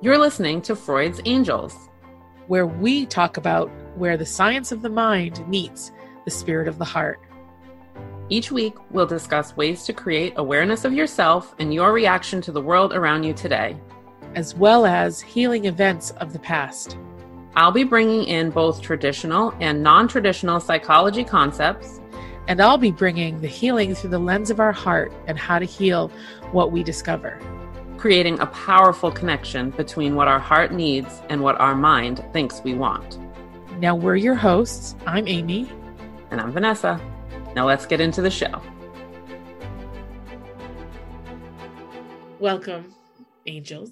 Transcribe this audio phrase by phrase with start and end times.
[0.00, 1.88] You're listening to Freud's Angels,
[2.46, 5.90] where we talk about where the science of the mind meets
[6.24, 7.18] the spirit of the heart.
[8.28, 12.60] Each week, we'll discuss ways to create awareness of yourself and your reaction to the
[12.60, 13.76] world around you today,
[14.36, 16.96] as well as healing events of the past.
[17.56, 22.00] I'll be bringing in both traditional and non traditional psychology concepts.
[22.46, 25.66] And I'll be bringing the healing through the lens of our heart and how to
[25.66, 26.12] heal
[26.52, 27.40] what we discover
[27.98, 32.72] creating a powerful connection between what our heart needs and what our mind thinks we
[32.72, 33.18] want.
[33.80, 34.94] Now, we're your hosts.
[35.04, 35.68] I'm Amy.
[36.30, 37.00] And I'm Vanessa.
[37.56, 38.62] Now, let's get into the show.
[42.38, 42.94] Welcome,
[43.46, 43.90] angels.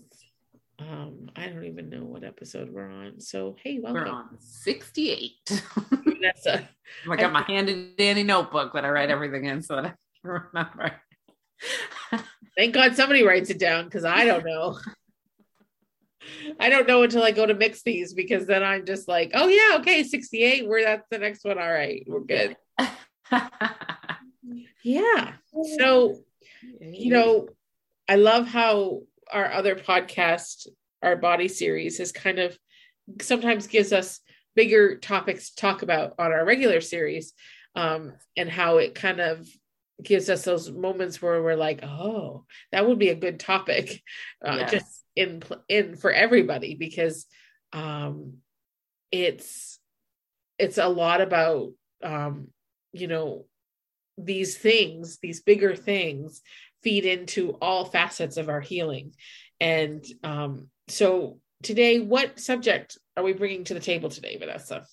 [0.79, 3.19] Um, I don't even know what episode we're on.
[3.21, 4.05] So, hey, welcome.
[4.05, 5.33] We're on 68.
[6.05, 6.69] Vanessa.
[7.11, 9.97] I got my handy dandy notebook that I write everything in so that I can
[10.55, 10.93] remember.
[12.57, 14.79] Thank God somebody writes it down because I don't know.
[16.59, 19.49] I don't know until I go to mix these because then I'm just like, oh
[19.49, 20.67] yeah, okay, 68.
[20.67, 21.59] We're that's the next one.
[21.59, 22.57] All right, we're good.
[24.83, 25.33] yeah.
[25.79, 26.17] So,
[26.81, 27.49] you know,
[28.09, 30.69] I love how our other podcast,
[31.03, 32.57] our body series, is kind of
[33.21, 34.21] sometimes gives us
[34.55, 37.33] bigger topics to talk about on our regular series,
[37.75, 39.47] um, and how it kind of
[40.03, 44.03] gives us those moments where we're like, oh, that would be a good topic,
[44.45, 44.71] uh, yes.
[44.71, 47.27] just in in for everybody because
[47.73, 48.35] um,
[49.11, 49.79] it's
[50.59, 52.49] it's a lot about um,
[52.93, 53.47] you know
[54.19, 56.43] these things, these bigger things
[56.83, 59.13] feed into all facets of our healing,
[59.61, 64.87] and um, so today, what subject are we bringing to the table today, Vanessa?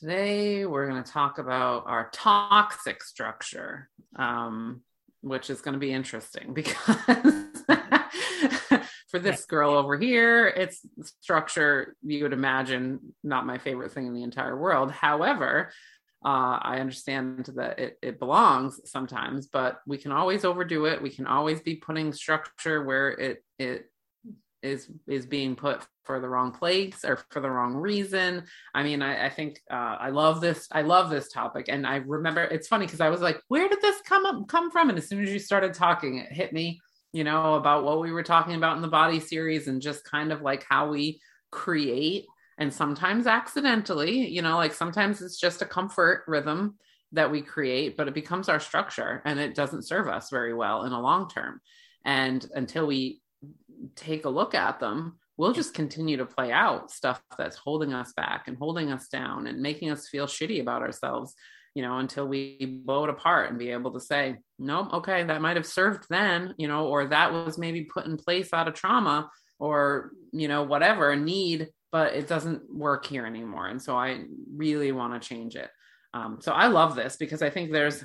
[0.00, 4.80] Today, we're going to talk about our toxic structure, um,
[5.20, 6.96] which is going to be interesting because
[9.08, 10.80] for this girl over here, it's
[11.20, 14.90] structure you would imagine not my favorite thing in the entire world.
[14.90, 15.70] However,
[16.24, 21.02] uh, I understand that it, it belongs sometimes, but we can always overdo it.
[21.02, 23.91] We can always be putting structure where it it
[24.62, 28.44] is is being put for the wrong place or for the wrong reason.
[28.74, 30.68] I mean, I, I think uh, I love this.
[30.72, 33.80] I love this topic, and I remember it's funny because I was like, "Where did
[33.80, 36.80] this come up come from?" And as soon as you started talking, it hit me,
[37.12, 40.32] you know, about what we were talking about in the body series and just kind
[40.32, 42.26] of like how we create
[42.58, 46.76] and sometimes accidentally, you know, like sometimes it's just a comfort rhythm
[47.12, 50.84] that we create, but it becomes our structure and it doesn't serve us very well
[50.84, 51.60] in a long term.
[52.04, 53.20] And until we
[53.96, 58.12] take a look at them, we'll just continue to play out stuff that's holding us
[58.12, 61.34] back and holding us down and making us feel shitty about ourselves,
[61.74, 65.40] you know, until we blow it apart and be able to say, nope, okay, that
[65.40, 68.74] might have served then, you know, or that was maybe put in place out of
[68.74, 73.68] trauma or, you know, whatever, need, but it doesn't work here anymore.
[73.68, 74.24] And so I
[74.54, 75.70] really want to change it.
[76.14, 78.04] Um, so I love this because I think there's,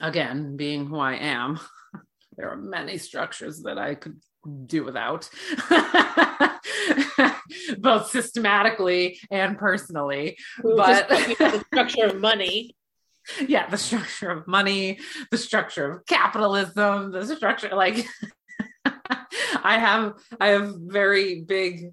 [0.00, 1.60] again, being who I am,
[2.36, 4.20] there are many structures that I could
[4.66, 5.28] do without.
[7.78, 12.76] Both systematically and personally but the structure of money.
[13.48, 15.00] Yeah the structure of money
[15.32, 18.06] the structure of capitalism the structure like
[19.64, 21.90] i have i have very big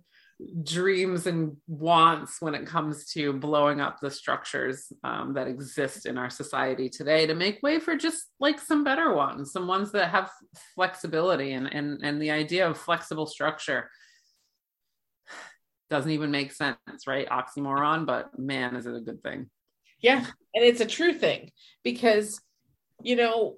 [0.64, 6.18] dreams and wants when it comes to blowing up the structures um, that exist in
[6.18, 10.10] our society today to make way for just like some better ones, some ones that
[10.12, 10.30] have
[10.76, 13.90] flexibility and and and the idea of flexible structure
[15.90, 17.30] doesn't even make sense, right?
[17.30, 19.50] Oxymoron, but man, is it a good thing.
[20.00, 21.52] Yeah, and it's a true thing
[21.84, 22.42] because
[23.02, 23.58] you know,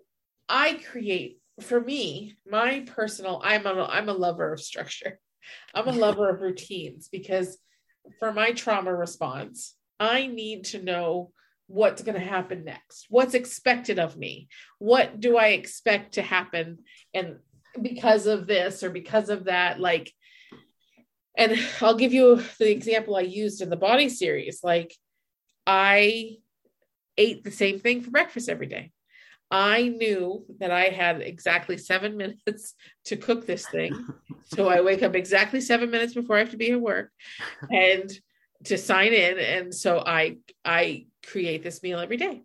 [0.49, 5.19] I create for me, my personal I'm a I'm a lover of structure
[5.73, 7.57] I'm a lover of routines because
[8.19, 11.31] for my trauma response, I need to know
[11.67, 13.07] what's going to happen next.
[13.09, 14.47] What's expected of me?
[14.79, 16.79] What do I expect to happen?
[17.13, 17.37] And
[17.81, 20.11] because of this or because of that, like,
[21.37, 24.61] and I'll give you the example I used in the body series.
[24.63, 24.93] Like,
[25.67, 26.37] I
[27.17, 28.91] ate the same thing for breakfast every day.
[29.51, 32.73] I knew that I had exactly seven minutes
[33.05, 33.95] to cook this thing.
[34.45, 37.11] So I wake up exactly seven minutes before I have to be at work
[37.71, 38.11] and
[38.65, 39.39] to sign in.
[39.39, 42.43] And so I I create this meal every day.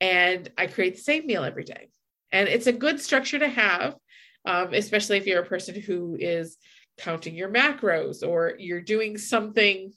[0.00, 1.88] And I create the same meal every day.
[2.30, 3.96] And it's a good structure to have,
[4.44, 6.56] um, especially if you're a person who is
[6.98, 9.92] counting your macros or you're doing something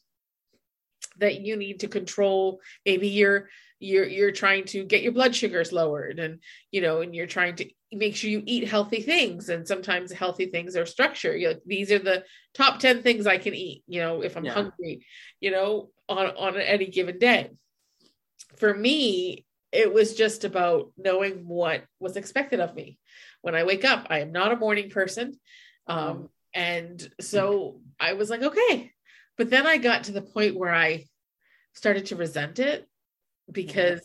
[1.18, 3.50] that you need to control maybe you're
[3.82, 6.40] you're you're trying to get your blood sugars lowered and
[6.72, 9.50] you know and you're trying to make sure you eat healthy things.
[9.50, 11.36] And sometimes healthy things are structure.
[11.36, 12.24] You know, these are the
[12.54, 14.54] top 10 things i can eat you know if i'm Yeah.
[14.54, 15.06] hungry
[15.40, 17.50] you know on on any given day.
[18.58, 23.00] For me it was just about knowing what was expected of me.
[23.42, 25.40] When i wake up i am not a morning person.
[25.88, 28.92] Um, and so i was like okay.
[29.38, 31.06] But then i got to the point where i
[31.74, 32.88] started to resent it
[33.50, 34.02] because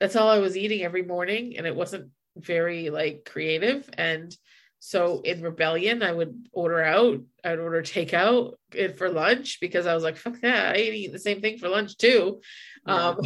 [0.00, 3.88] that's all i was eating every morning and it wasn't very like creative.
[3.96, 4.34] And
[4.80, 9.94] so in rebellion i would order out i'd order takeout eh, for lunch because i
[9.94, 12.40] was like fuck that i ain't eating the same thing for lunch too.
[12.86, 13.08] Yeah.
[13.08, 13.18] um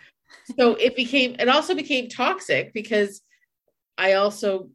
[0.58, 3.22] so it became it also became toxic because
[3.96, 4.68] i also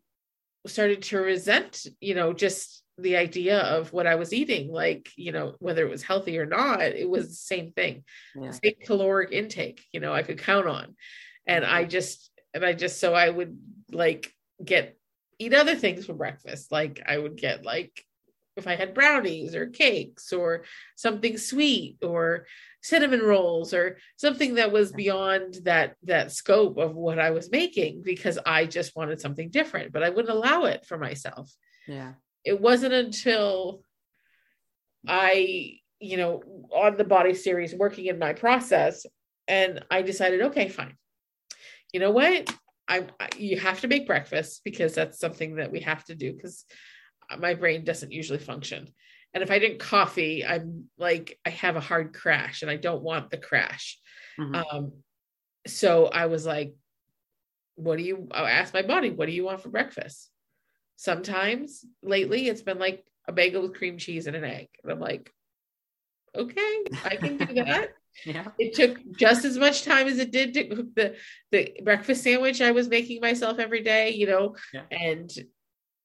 [0.65, 5.31] started to resent you know just the idea of what i was eating like you
[5.31, 8.03] know whether it was healthy or not it was the same thing.
[8.35, 8.51] Yeah.
[8.51, 10.95] same caloric intake you know i could count on.
[11.47, 11.89] And i mm-hmm.
[11.89, 13.57] just and i just so i would
[13.91, 14.31] like
[14.63, 14.97] get
[15.39, 16.71] eat other things for breakfast.
[16.71, 18.05] Like i would get like
[18.55, 20.63] if i had brownies or cakes or
[20.95, 22.45] something sweet or
[22.81, 28.03] cinnamon rolls or something that was beyond that that scope of what i was making
[28.03, 31.51] because i just wanted something different but i wouldn't allow it for myself.
[31.87, 32.13] Yeah.
[32.43, 33.83] It wasn't until
[35.07, 36.41] I, you know,
[36.73, 39.05] on the body series working in my process,
[39.47, 40.95] and I decided, okay, fine.
[41.91, 42.53] You know what?
[42.87, 46.33] I, I you have to make breakfast because that's something that we have to do
[46.33, 46.65] because
[47.37, 48.89] my brain doesn't usually function.
[49.33, 53.03] And if I drink coffee, I'm like I have a hard crash, and I don't
[53.03, 53.99] want the crash.
[54.39, 54.63] Mhm.
[54.71, 54.91] Um,
[55.65, 56.75] so I was like,
[57.75, 60.29] what do you I asked my body, what do you want for breakfast?
[60.95, 64.67] Sometimes lately it's been like a bagel with cream cheese and an egg.
[64.83, 65.31] And I'm like,
[66.35, 67.89] okay, I can do that.
[68.25, 68.47] yeah.
[68.59, 71.15] it took just as much time as it did to cook the
[71.51, 74.83] the breakfast sandwich I was making myself every day, you know, Yeah.
[74.91, 75.31] and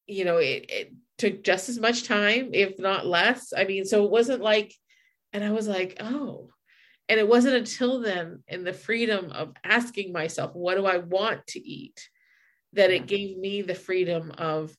[0.07, 3.53] you know, it, it took just as much time, if not less.
[3.55, 4.73] I mean, so it wasn't like,
[5.35, 6.49] and I was like, oh,
[7.11, 11.47] and it wasn't until then, in the freedom of asking myself, what do I want
[11.49, 12.09] to eat,
[12.75, 14.77] that it gave me the freedom of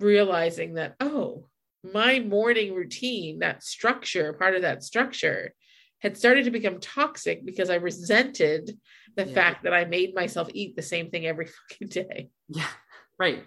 [0.00, 1.46] realizing that, oh,
[1.92, 5.54] my morning routine, that structure, part of that structure,
[6.00, 8.78] had started to become toxic because I resented
[9.16, 9.34] the Yeah.
[9.34, 12.28] fact that I made myself eat the same thing every fucking day.
[12.48, 12.68] Yeah,
[13.18, 13.44] right.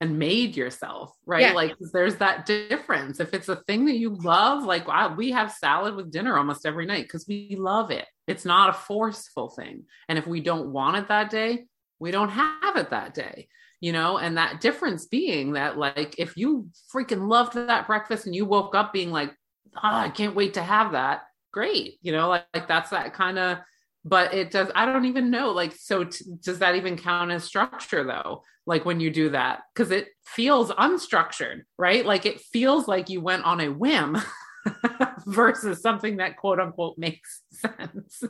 [0.00, 1.42] And made yourself, right?
[1.42, 1.52] Yeah.
[1.54, 3.18] Like there's that difference.
[3.18, 6.66] If it's a thing that you love, like wow, we have salad with dinner almost
[6.66, 8.06] every night because we love it.
[8.28, 9.84] It's not a forceful thing.
[10.08, 11.64] And if we don't want it that day,
[11.98, 13.48] we don't have it that day.
[13.80, 18.34] You know, and that difference being that, like, if you freaking loved that breakfast and
[18.34, 19.32] you woke up being like,
[19.76, 21.22] ah, I can't wait to have that,
[21.52, 21.98] great.
[22.02, 23.58] You know, like, like that's that kind of
[24.04, 27.44] but it does i don't even know like so t- does that even count as
[27.44, 32.88] structure though like when you do that because it feels unstructured right like it feels
[32.88, 34.16] like you went on a whim
[35.28, 38.24] versus something that quote unquote makes sense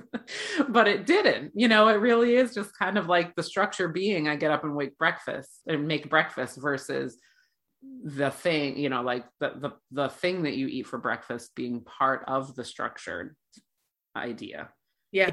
[0.69, 4.29] but it didn't you know it really is just kind of like the structure being
[4.29, 7.17] i get up and wake breakfast and make breakfast versus
[8.05, 11.81] the thing you know like the the, the thing that you eat for breakfast being
[11.83, 13.37] part of the structured
[14.17, 14.69] idea
[15.13, 15.33] Yeah.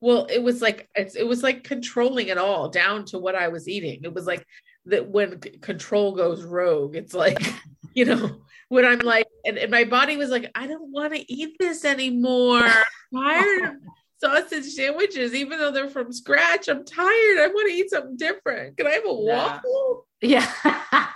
[0.00, 3.48] Well, it was like it's, it was like controlling it all down to what I
[3.48, 4.00] was eating.
[4.04, 4.44] It was like
[4.86, 7.38] that when c- control goes rogue, it's like,
[7.96, 11.32] you know, when I'm like, and, and my body was like, I don't want to
[11.32, 12.62] eat this anymore.
[12.62, 12.84] I'm
[13.14, 13.74] tired of
[14.18, 16.68] sausage sandwiches, even though they're from scratch.
[16.68, 17.38] I'm tired.
[17.38, 18.76] I want to eat something different.
[18.76, 19.34] Can I have a Yeah.
[19.36, 20.06] waffle?
[20.22, 20.50] yeah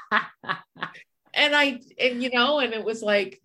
[1.34, 3.40] and I and you know, and it was like,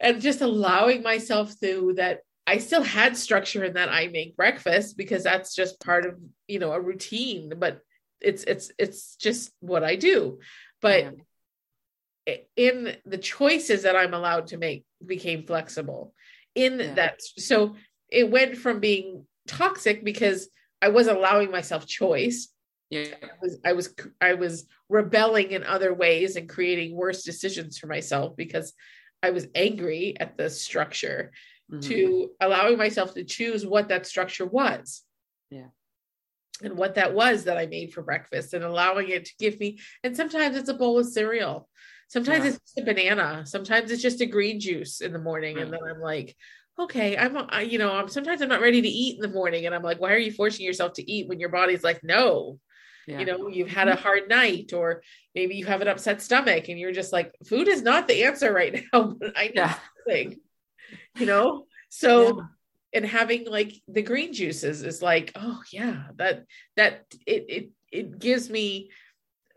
[0.00, 2.20] and just allowing myself through that.
[2.46, 6.18] I still had structure in that I make breakfast because that's just part of
[6.48, 7.80] you know a routine, but
[8.20, 10.40] it's it's it's just what I do.
[10.82, 11.12] But i-
[12.56, 16.14] in the choices that I'm allowed to make became flexible.
[16.54, 16.94] In Yeah.
[16.94, 17.76] that, so
[18.08, 20.48] it went from being toxic because
[20.82, 22.48] I wasn't allowing myself choice
[22.90, 27.78] yeah I was I was I was rebelling in other ways and creating worse decisions
[27.78, 28.72] for myself because
[29.22, 31.32] I was angry at the structure
[31.70, 31.82] Mhm.
[31.82, 35.04] to allowing myself to choose what that structure was.
[35.50, 35.68] Yeah.
[36.62, 39.78] And what that was that I made for breakfast and allowing it to give me
[40.02, 41.68] and sometimes it's a bowl of cereal.
[42.10, 42.50] Sometimes Yeah.
[42.50, 43.44] it's just a banana.
[43.46, 46.36] Sometimes it's just a green juice in the morning and then I'm like
[46.78, 49.66] okay, I'm, I, you know, I'm sometimes I'm not ready to eat in the morning,
[49.66, 52.58] and I'm like, why are you forcing yourself to eat when your body's like, no,
[53.06, 53.18] yeah.
[53.18, 55.02] you know you've had a hard night or
[55.34, 58.52] maybe you have an upset stomach and you're just like food is not the answer
[58.52, 59.74] right now but i need yeah
[60.06, 60.36] something
[61.18, 62.42] you know so
[62.92, 66.44] and having like the green juices is like oh yeah that
[66.76, 68.90] that it it it gives me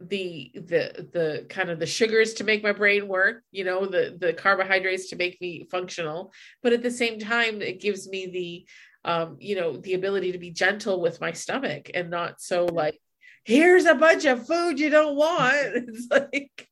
[0.10, 4.18] the the the kind of the sugars to make my brain work you know the
[4.20, 6.34] the carbohydrates to make me functional.
[6.62, 10.38] But at the same time it gives me the um you know the ability to
[10.38, 13.00] be gentle with my stomach and not so like
[13.44, 15.88] here's a bunch of food you don't want.
[15.88, 16.70] It's like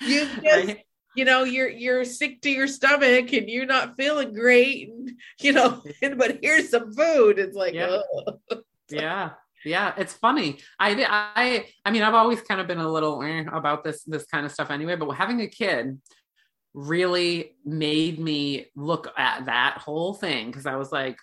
[0.00, 0.76] you just
[1.14, 5.52] you know you're you're sick to your stomach and you're not feeling great and you
[5.52, 5.82] know
[6.16, 7.38] but here's some food.
[7.38, 8.00] It's like yeah.
[8.90, 9.30] yeah
[9.66, 10.90] yeah it's funny i
[11.34, 14.46] i i mean i've always kind of been a little eh, about this this kind
[14.46, 16.00] of stuff anyway but having a kid
[16.74, 21.16] really made me look at that whole thing because i was like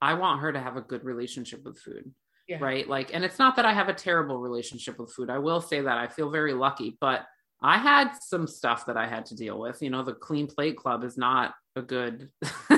[0.00, 2.10] i want her to have a good relationship with food
[2.46, 2.58] yeah.
[2.60, 5.60] right like and it's not that i have a terrible relationship with food i will
[5.60, 7.24] say that i feel very lucky but
[7.62, 10.76] i had some stuff that i had to deal with you know the clean plate
[10.76, 12.30] club is not a good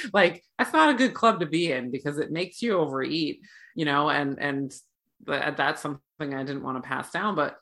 [0.12, 3.40] like that's not a good club to be in because it makes you overeat
[3.76, 4.74] you know, and and
[5.24, 7.36] that's something I didn't want to pass down.
[7.36, 7.56] But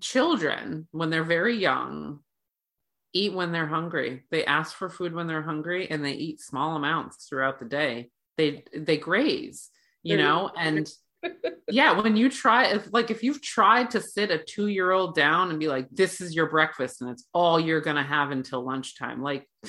[0.00, 2.18] children, when they're very young,
[3.14, 4.24] eat when they're hungry.
[4.30, 8.10] They ask for food when they're hungry, and they eat small amounts throughout the day.
[8.36, 9.70] They they graze,
[10.02, 10.90] you know, and
[11.68, 15.14] yeah, when you try, if like if you've tried to sit a two year old
[15.14, 18.64] down and be like, "This is your breakfast," and it's all you're gonna have until
[18.64, 19.48] lunchtime, like.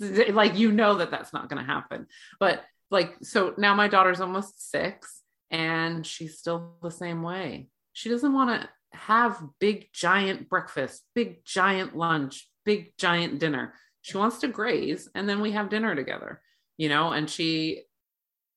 [0.32, 2.06] like you know that that's not going to happen.
[2.38, 7.68] But like so now my daughter's almost six and she's still the same way.
[7.92, 13.74] She doesn't want to have big giant breakfast big giant lunch big giant dinner.
[14.02, 16.40] She wants to graze and then we have dinner together
[16.76, 17.12] you know?
[17.12, 17.82] And she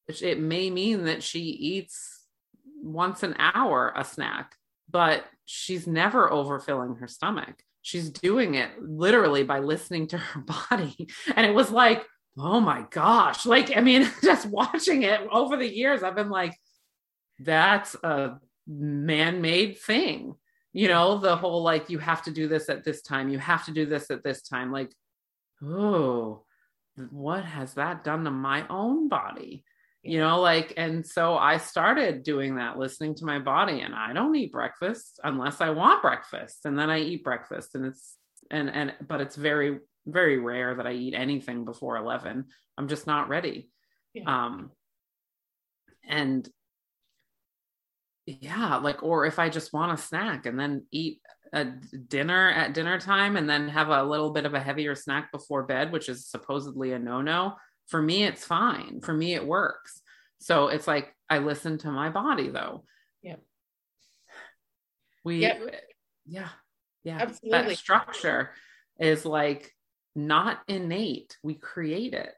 [0.08, 2.26] it may mean that she eats
[2.82, 4.56] once an hour a snack
[4.90, 11.08] but she's never overfilling her stomach she's doing it literally by listening to her body
[11.36, 12.06] and it was like
[12.40, 13.46] oh my gosh.
[13.46, 16.58] Like, I mean, just watching it over the years, I've been like,
[17.40, 20.36] that's a man made thing.
[20.74, 23.66] You know, the whole like, you have to do this at this time, you have
[23.66, 24.72] to do this at this time.
[24.72, 24.94] Like,
[25.64, 26.44] oh,
[27.10, 29.64] what has that done to my own body?
[30.02, 34.14] You know, like, and so I started doing that, listening to my body, and I
[34.14, 36.66] don't eat breakfast unless I want breakfast.
[36.66, 38.16] And then I eat breakfast, and it's,
[38.50, 42.46] and, and, but it's very very rare that I eat anything before 11.
[42.78, 43.70] I'm just not ready.
[44.14, 44.24] Yeah.
[44.26, 44.72] Um,
[46.08, 46.48] and
[48.26, 52.74] yeah, like, or if I just want a snack and then eat a dinner at
[52.74, 56.10] dinner time and then have a little bit of a heavier snack before bed, which
[56.10, 57.56] is supposedly a no no,
[57.90, 59.02] for me, it's fine.
[59.02, 60.02] For me, it works.
[60.40, 62.84] So it's like I listen to my body though.
[63.22, 63.36] Yeah.
[65.26, 65.62] We, yep.
[66.26, 66.50] yeah,
[67.04, 67.18] yeah.
[67.20, 67.70] Absolutely.
[67.70, 68.52] That structure
[69.00, 69.76] is like
[70.16, 71.38] not innate.
[71.44, 72.34] We create it.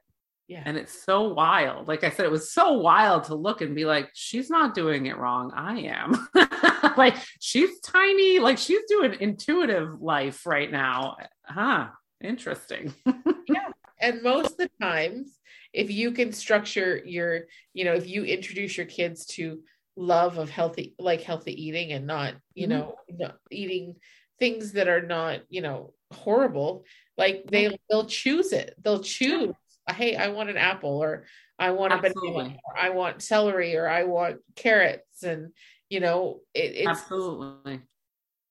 [0.48, 0.64] Yeah.
[0.66, 1.88] And it's so wild.
[1.88, 5.06] Like I said, it was so wild to look and be like, she's not doing
[5.06, 5.52] it wrong.
[5.56, 6.28] I am.
[6.98, 11.16] like she's tiny, like she's doing intuitive life right now.
[11.44, 11.88] Huh.
[12.22, 12.94] Interesting.
[13.48, 13.70] yeah.
[14.02, 15.40] And most of the times,
[15.74, 17.42] if you can structure your,
[17.74, 19.62] you know, if you introduce your kids to
[19.96, 22.80] love of healthy, like healthy eating and not, you mm-hmm.
[22.80, 23.96] know, not eating
[24.40, 26.86] things that are not, you know, horrible,
[27.18, 28.76] like they they'll choose it.
[28.84, 29.54] They'll choose,
[29.90, 31.26] hey, I want an apple or
[31.60, 32.30] I want Absolutely.
[32.30, 35.52] a banana or I want celery or I want carrots and
[35.90, 37.82] you know it, it's Absolutely.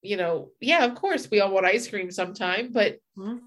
[0.03, 3.39] You know, yeah, of course we all want ice cream sometime, but mm-hmm.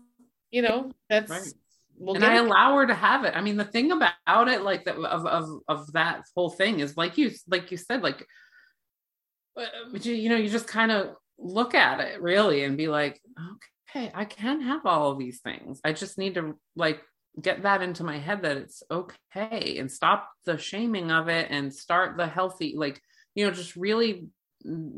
[0.52, 1.54] you know, that's right.
[1.98, 3.34] We'll and I allow her to have it.
[3.36, 6.98] I mean, the thing about it, like that of of of that whole thing, is
[6.98, 8.26] like you like you said, like
[9.56, 9.66] uh,
[10.02, 14.12] you, know, you just kind of look at it really and be like, okay, okay,
[14.14, 15.80] I can have all of these things.
[15.84, 17.02] I just need to like
[17.42, 21.74] get that into my head that it's okay and stop the shaming of it and
[21.74, 23.02] start the healthy, like,
[23.36, 24.28] you know, just really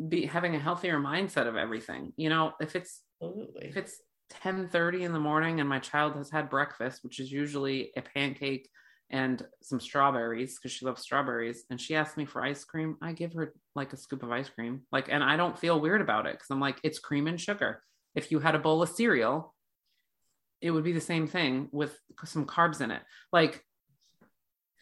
[0.10, 2.14] be having a healthier mindset of everything.
[2.18, 3.68] You know, if it's Absolutely.
[3.68, 3.98] if it's
[4.30, 8.02] 10 30 in the morning and my child has had breakfast, which is usually a
[8.02, 8.70] pancake
[9.12, 13.14] and some strawberries because she loves strawberries and she asks me for ice cream i
[13.14, 16.26] give her like a scoop of ice cream like and i don't feel weird about
[16.26, 17.84] it because i'm like it's cream and sugar
[18.16, 19.54] if you had a bowl of cereal,
[20.62, 23.02] it would be the same thing with some carbs in it.
[23.32, 23.64] Like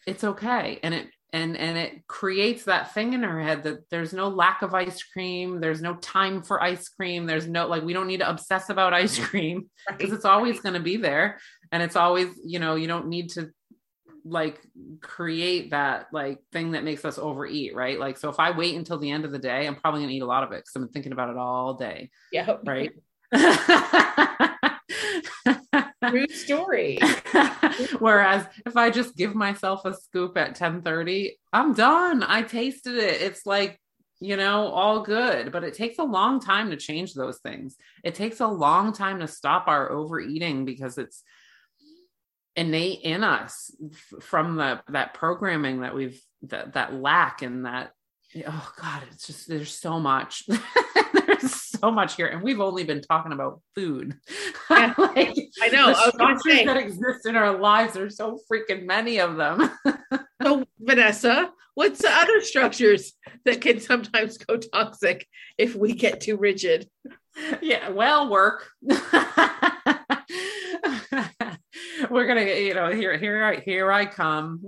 [0.06, 0.78] it's okay.
[0.82, 4.62] And it and and it creates that thing in her head that there's no lack
[4.62, 8.20] of ice cream, there's no time for ice cream, there's no like we don't need
[8.20, 10.16] to obsess about ice cream because right.
[10.16, 11.40] it's always going to be there
[11.72, 13.50] and it's always, you know, you don't need to
[14.24, 14.60] like
[15.02, 17.98] create that like thing that makes us overeat, right?
[17.98, 20.14] Like so if I wait until the end of the day, I'm probably going to
[20.14, 22.10] eat a lot of it cuz I'm thinking about it all day.
[22.30, 22.58] Yeah.
[22.64, 22.92] Right?
[26.10, 26.98] True story.
[27.98, 32.22] Whereas if I just give myself a scoop at 10:30, I'm done.
[32.22, 33.22] I tasted it.
[33.22, 33.80] It's like,
[34.20, 37.76] you know, all good, but it takes a long time to change those things.
[38.02, 41.22] It takes a long time to stop our overeating because it's
[42.56, 43.74] innate in us
[44.20, 47.90] from the that programming that we've that that lack and that
[48.46, 50.44] oh god it's just there's so much.
[51.26, 54.14] There's so much here and we've only been talking about food.
[54.70, 59.20] Yeah, like, i know the structures that exist in our lives there's so freaking many
[59.20, 59.70] of them.
[60.42, 63.12] So vanessa what's the other structures
[63.44, 65.26] that can sometimes go toxic
[65.56, 66.88] if we get too rigid?
[67.62, 68.68] Yeah well work.
[72.10, 74.60] We're gonna you know here here I here I come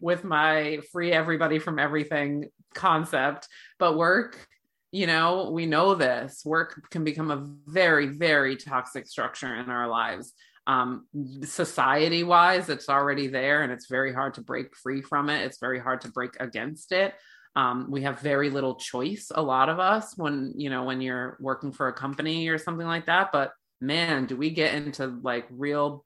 [0.00, 3.48] with my free everybody from everything concept.
[3.78, 4.46] But work
[4.92, 6.42] you know we know this.
[6.44, 10.32] Work can become a very very toxic structure in our lives.
[10.66, 11.06] Um,
[11.42, 15.44] society wise it's already there and it's very hard to break free from it.
[15.44, 17.14] It's very hard to break against it.
[17.56, 21.36] Um, we have very little choice a lot of us when you know when you're
[21.40, 23.30] working for a company or something like that.
[23.32, 26.04] But man do we get into like real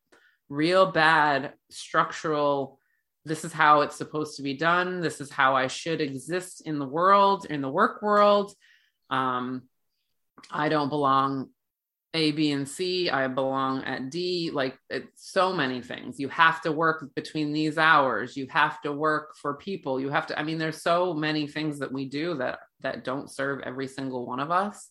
[0.48, 2.75] real bad structural
[3.26, 5.00] this is how it's supposed to be done.
[5.00, 8.52] This is how i should exist in the world in the work world.
[9.10, 9.62] Um,
[10.50, 11.48] i don't belong
[12.14, 13.10] a b and c.
[13.10, 14.50] I belong at d.
[14.52, 14.78] Like
[15.16, 16.18] so many things.
[16.18, 18.36] You have to work between these hours.
[18.36, 20.00] You have to work for people.
[20.00, 23.30] You have to i mean there's so many things that we do that that don't
[23.30, 24.88] serve every single one of us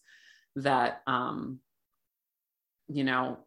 [0.57, 1.59] that um
[2.87, 3.39] you know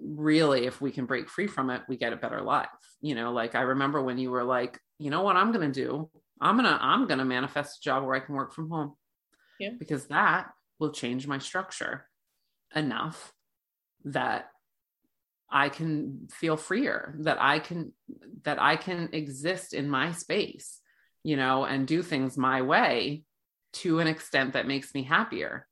[0.00, 2.68] really if we can break free from it we get a better life
[3.00, 3.32] you know?
[3.32, 6.10] Like i remember when you were like you know what i'm gonna do?
[6.40, 8.94] I'm gonna i'm gonna manifest a job where i can work from home.
[9.58, 9.70] Yeah.
[9.78, 12.08] Because that will change my structure
[12.74, 13.32] enough
[14.04, 14.50] that
[15.50, 17.92] i can feel freer that i can
[18.42, 20.80] that i can exist in my space
[21.22, 23.22] you know and do things my way
[23.72, 25.66] to an extent that makes me happier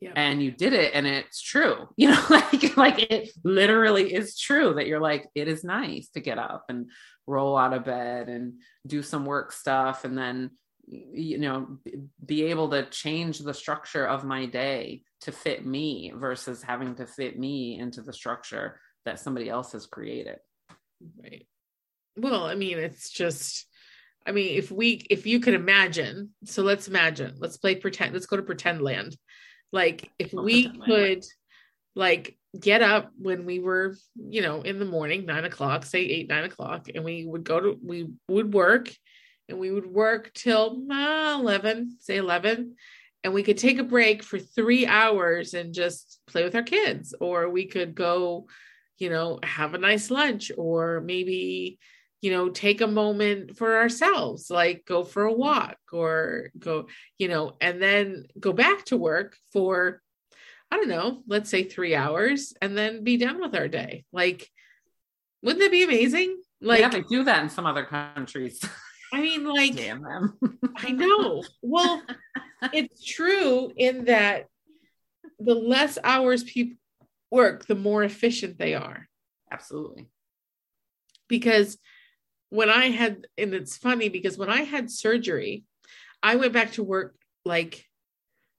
[0.00, 0.12] yeah.
[0.14, 4.74] and you did it and it's true you know like like it literally is true
[4.74, 6.90] that you're like it is nice to get up and
[7.26, 8.54] roll out of bed and
[8.86, 10.50] do some work stuff and then
[10.88, 11.78] you know
[12.24, 17.06] be able to change the structure of my day to fit me versus having to
[17.06, 20.38] fit me into the structure that somebody else has created.
[21.22, 21.46] Right.
[22.16, 23.66] Well i mean it's just
[24.26, 28.26] i mean if we if you could imagine so let's imagine let's play pretend let's
[28.26, 29.16] go to pretend land
[29.72, 31.24] like if we could
[31.94, 36.28] like get up when we were, you know, in the morning, nine o'clock, say eight,
[36.28, 38.90] nine o'clock, and we would go to we would work
[39.48, 42.74] and we would work till uh, 11, say 11,
[43.22, 47.14] and we could take a break for three hours and just play with our kids,
[47.20, 48.46] or we could go,
[48.98, 51.78] you know, have a nice lunch, or maybe
[52.22, 56.86] you know take a moment for ourselves like go for a walk or go
[57.18, 60.00] you know and then go back to work for
[60.70, 64.04] i don't know let's say 3 hours and then be done with our day.
[64.12, 64.48] Like
[65.42, 66.40] wouldn't that be amazing?
[66.60, 68.64] Like yeah they do that in some other countries.
[69.12, 70.38] I mean like damn them.
[70.76, 71.44] I know.
[71.62, 72.02] Well
[72.72, 74.46] it's true in that
[75.38, 76.78] the less hours people
[77.30, 79.08] work the more efficient they are.
[79.52, 80.08] Absolutely.
[81.28, 81.78] Because
[82.50, 85.64] when I had, and it's funny because when I had surgery,
[86.22, 87.84] I went back to work like,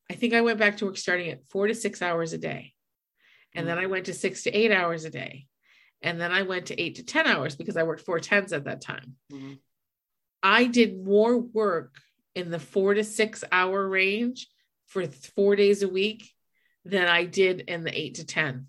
[0.09, 2.73] I think I went back to work starting at four to six hours a day.
[3.55, 5.47] And then I went to six to eight hours a day.
[6.01, 8.65] And then I went to eight to 10 hours because I worked four tens at
[8.65, 9.15] that time.
[9.33, 9.53] Mm-hmm.
[10.43, 11.95] I did more work
[12.35, 14.47] in the four to six hour range
[14.85, 16.29] for four days a week
[16.85, 18.67] than I did in the eight to 10.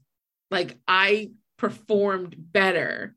[0.51, 3.15] Like I performed better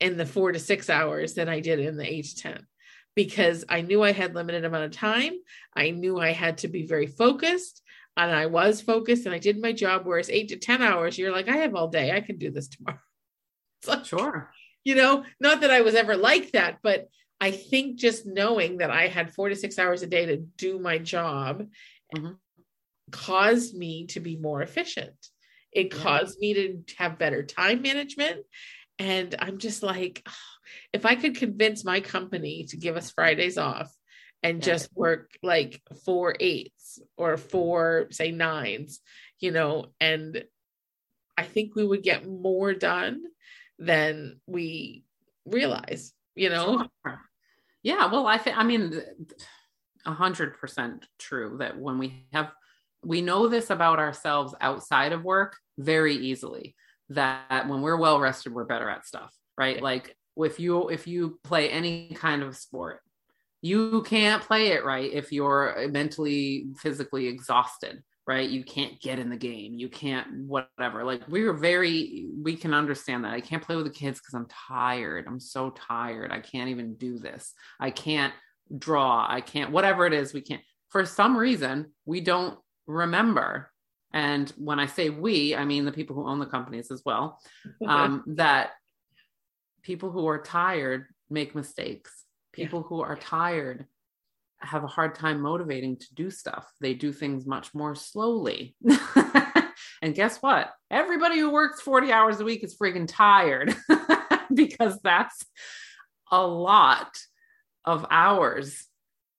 [0.00, 2.66] in the four to six hours than I did in the eight to 10
[3.14, 5.32] because I knew I had limited amount of time.
[5.74, 7.82] I knew I had to be very focused
[8.16, 10.02] and I was focused and I did my job.
[10.04, 12.12] Whereas eight to 10 hours, you're like, I have all day.
[12.12, 12.98] I can do this tomorrow.
[13.86, 14.50] Like, sure.
[14.84, 17.08] You know, not that I was ever like that, but
[17.40, 20.80] I think just knowing that I had four to six hours a day to do
[20.80, 21.66] my job
[22.16, 22.32] mm-hmm.
[23.12, 25.14] caused me to be more efficient.
[25.70, 26.02] It yeah.
[26.02, 28.44] caused me to have better time management.
[28.98, 30.32] And I'm just like, oh,
[30.92, 33.92] if I could convince my company to give us Fridays off
[34.42, 39.00] and just work like four eights or four, say, nines,
[39.38, 40.44] you know, and
[41.36, 43.22] I think we would get more done
[43.78, 45.04] than we
[45.44, 46.88] realize, you know?
[47.06, 47.20] Sure.
[47.82, 48.10] Yeah.
[48.10, 49.02] Well, I think, I mean,
[50.06, 52.50] a hundred percent true that when we have,
[53.04, 56.74] we know this about ourselves outside of work very easily
[57.10, 59.80] that when we're well rested, we're better at stuff, right?
[59.82, 63.00] Like if you if you play any kind of sport,
[63.62, 68.48] you can't play it right if you're mentally physically exhausted right?
[68.48, 69.74] You can't get in the game.
[69.74, 71.04] You can't whatever.
[71.04, 73.32] Like we were very we can understand that.
[73.32, 75.26] I can't play with the kids because i'm tired.
[75.28, 76.32] I'm so tired.
[76.32, 77.54] I can't even do this.
[77.78, 78.34] I can't
[78.76, 79.26] draw.
[79.28, 80.62] I can't whatever it is we can't.
[80.88, 83.70] For some reason we don't remember
[84.16, 87.40] and when i say we i mean the people who own the companies as well
[87.86, 88.70] um, that
[89.82, 92.88] people who are tired make mistakes people yeah.
[92.88, 93.86] who are tired
[94.60, 96.70] have a hard time motivating to do stuff.
[96.80, 98.74] They do things much more slowly.
[100.02, 100.72] and guess what?
[100.90, 103.74] Everybody who works 40 hours a week is freaking tired
[104.54, 105.44] because that's
[106.30, 107.18] a lot
[107.84, 108.86] of hours,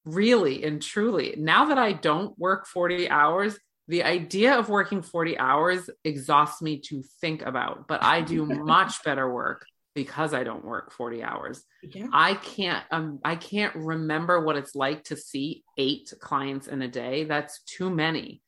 [0.04, 1.34] really and truly.
[1.36, 3.58] Now that I don't work 40 hours,
[3.88, 9.02] the idea of working 40 hours exhausts me to think about, but I do much
[9.02, 11.64] better work because I don't work 40 hours.
[11.82, 12.06] Yeah.
[12.12, 16.88] I can't um I can't remember what it's like to see eight clients in a
[16.88, 17.24] day.
[17.24, 18.42] That's too many.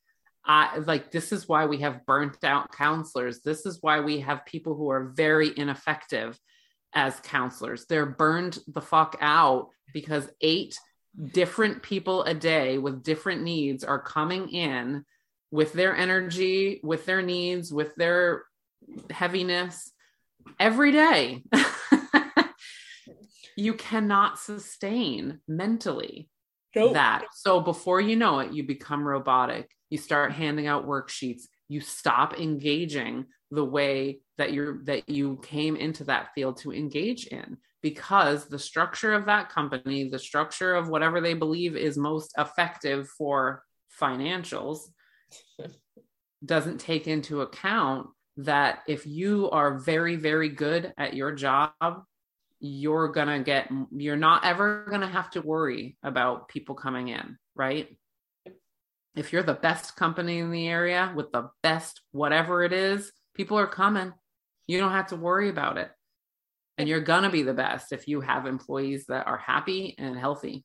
[0.45, 3.41] I like this is why we have burnt out counselors.
[3.41, 6.39] This is why we have people who are very ineffective
[6.93, 7.85] as counselors.
[7.85, 10.79] They're burned the fuck out because eight
[11.33, 15.03] different people a day with different needs are coming in
[15.51, 18.43] with their energy, with their needs, with their
[19.09, 19.91] heaviness
[20.59, 21.43] every day.
[23.57, 26.29] you cannot sustain mentally
[26.75, 26.93] nope.
[26.93, 27.25] that.
[27.33, 29.69] So before you know it, you become robotic.
[29.89, 31.43] You start handing out worksheets.
[31.67, 37.27] You stop engaging the way that you're that you came into that field to engage
[37.27, 42.33] in because the structure of that company, the structure of whatever they believe is most
[42.37, 43.63] effective for
[43.99, 44.79] financials
[46.45, 51.71] doesn't take into account that if you are very, very good at your job,
[52.59, 57.09] you're going to get, you're not ever going to have to worry about people coming
[57.09, 57.87] in, right?
[59.15, 63.57] If you're the best company in the area with the best whatever it is, people
[63.57, 64.13] are coming.
[64.67, 65.91] You don't have to worry about it.
[66.77, 70.17] And you're going to be the best if you have employees that are happy and
[70.17, 70.63] healthy.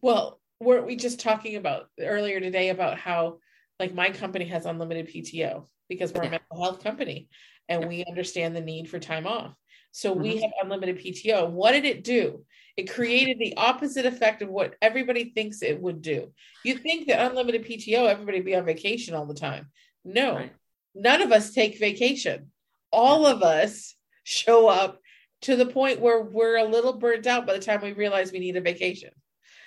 [0.00, 3.38] Well, weren't we just talking about earlier today about how
[3.82, 6.28] like my company has unlimited PTO because we're yeah.
[6.28, 7.28] a mental health company
[7.68, 7.88] and yeah.
[7.88, 9.56] we understand the need for time off.
[9.90, 10.22] So mm-hmm.
[10.22, 11.50] we have unlimited PTO.
[11.50, 12.44] What did it do?
[12.76, 16.32] It created the opposite effect of what everybody thinks it would do.
[16.64, 19.66] You think that unlimited PTO, everybody be on vacation all the time.
[20.04, 20.52] No, right.
[20.94, 22.52] none of us take vacation.
[22.92, 25.00] All of us show up
[25.40, 28.38] to the point where we're a little burnt out by the time we realize we
[28.38, 29.10] need a vacation.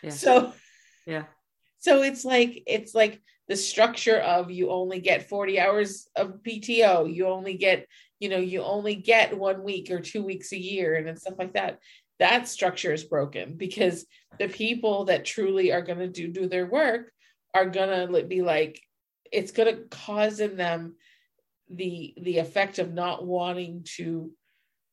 [0.01, 0.11] Yeah.
[0.11, 0.53] So,
[1.05, 1.23] yeah.
[1.79, 7.13] So it's like, it's like the structure of you only get 40 hours of PTO,
[7.13, 7.87] you only get,
[8.19, 11.35] you know, you only get one week or two weeks a year and then stuff
[11.37, 11.79] like that.
[12.19, 14.05] That structure is broken because
[14.39, 17.11] the people that truly are going to do do their work
[17.53, 18.81] are going to be like
[19.31, 20.95] it's going to cause in them
[21.69, 24.31] the the effect of not wanting to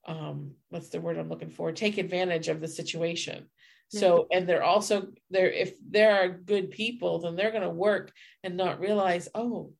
[0.06, 3.46] um what's the word i'm looking for take advantage of the situation
[3.92, 4.38] so, mm-hmm.
[4.38, 8.10] and they're also there, if there are good people, then they're going to work
[8.42, 9.72] and not realize, oh,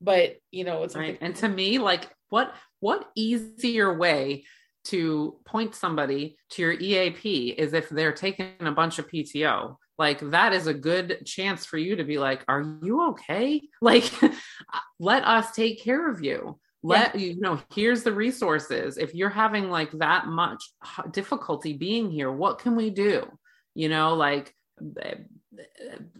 [0.00, 1.18] but you know, it's right.
[1.20, 4.44] and to me, like, what, what easier way
[4.84, 9.76] to point somebody to your EAP is if they're taking a bunch of PTO.
[9.98, 13.60] Like that is a good chance for you to be like, are you okay?
[13.82, 14.10] Like,
[14.98, 17.26] let us take care of you let yeah.
[17.26, 20.62] you know here's the resources if you're having like that much
[21.10, 23.26] difficulty being here what can we do
[23.74, 24.54] you know like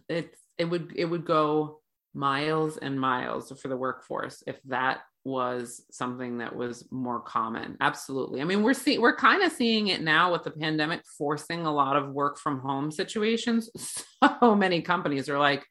[0.08, 1.80] it it would it would go
[2.14, 7.76] miles and miles for the workforce if that was something that was more common.
[7.80, 8.40] Absolutely.
[8.40, 11.72] I mean we're seeing we're kind of seeing it now with the pandemic forcing a
[11.72, 13.70] lot of work from home situations.
[14.42, 15.64] So many companies are like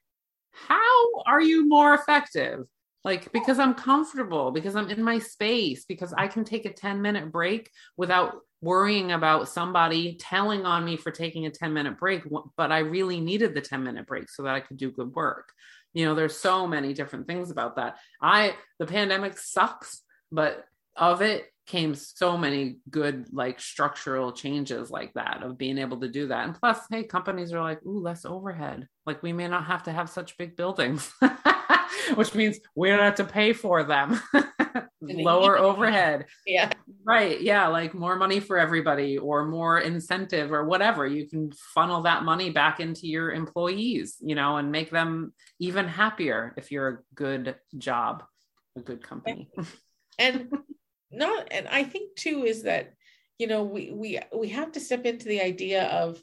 [0.52, 2.66] how are you more effective?
[3.04, 7.02] Like because i'm comfortable because i'm in my space because i can take a 10
[7.02, 12.24] minute break without worrying about somebody telling on me for taking a 10 minute break,
[12.58, 15.54] but I really needed the 10 minute break so that I could do good work.
[15.94, 17.98] You know, there's so many different things about that.
[18.22, 25.14] I, the pandemic sucks, but of it came so many good, like structural changes like
[25.14, 26.46] that of being able to do that.
[26.46, 28.88] And plus, hey, companies are like, ooh, less overhead.
[29.06, 31.12] Like we may not have to have such big buildings,
[32.16, 34.22] which means we don't have to pay for them.
[35.02, 36.26] lower overhead.
[36.46, 36.72] Yeah.
[37.04, 37.40] Right.
[37.42, 37.68] Yeah.
[37.68, 41.08] Like more money for everybody or more incentive or whatever.
[41.08, 45.88] You can funnel that money back into your employees, you know, and make them even
[45.88, 48.24] happier if you're a good job,
[48.78, 49.50] a good company.
[50.18, 50.50] and
[51.12, 52.94] not and i think too is that
[53.38, 56.22] you know we we we have to step into the idea of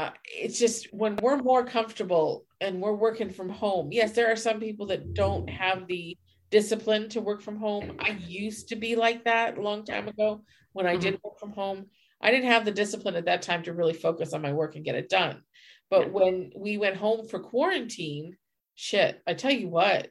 [0.00, 4.36] uh, it's just when we're more comfortable and we're working from home yes there are
[4.36, 6.16] some people that don't have the
[6.50, 7.96] discipline to work from home.
[8.00, 11.52] I used to be like that a long time ago when i did work from
[11.52, 11.86] home.
[12.20, 14.84] I didn't have the discipline at that time to really focus on my work and
[14.84, 15.42] get it done.
[15.88, 18.36] But when we went home for quarantine
[18.76, 20.08] shit i tell you what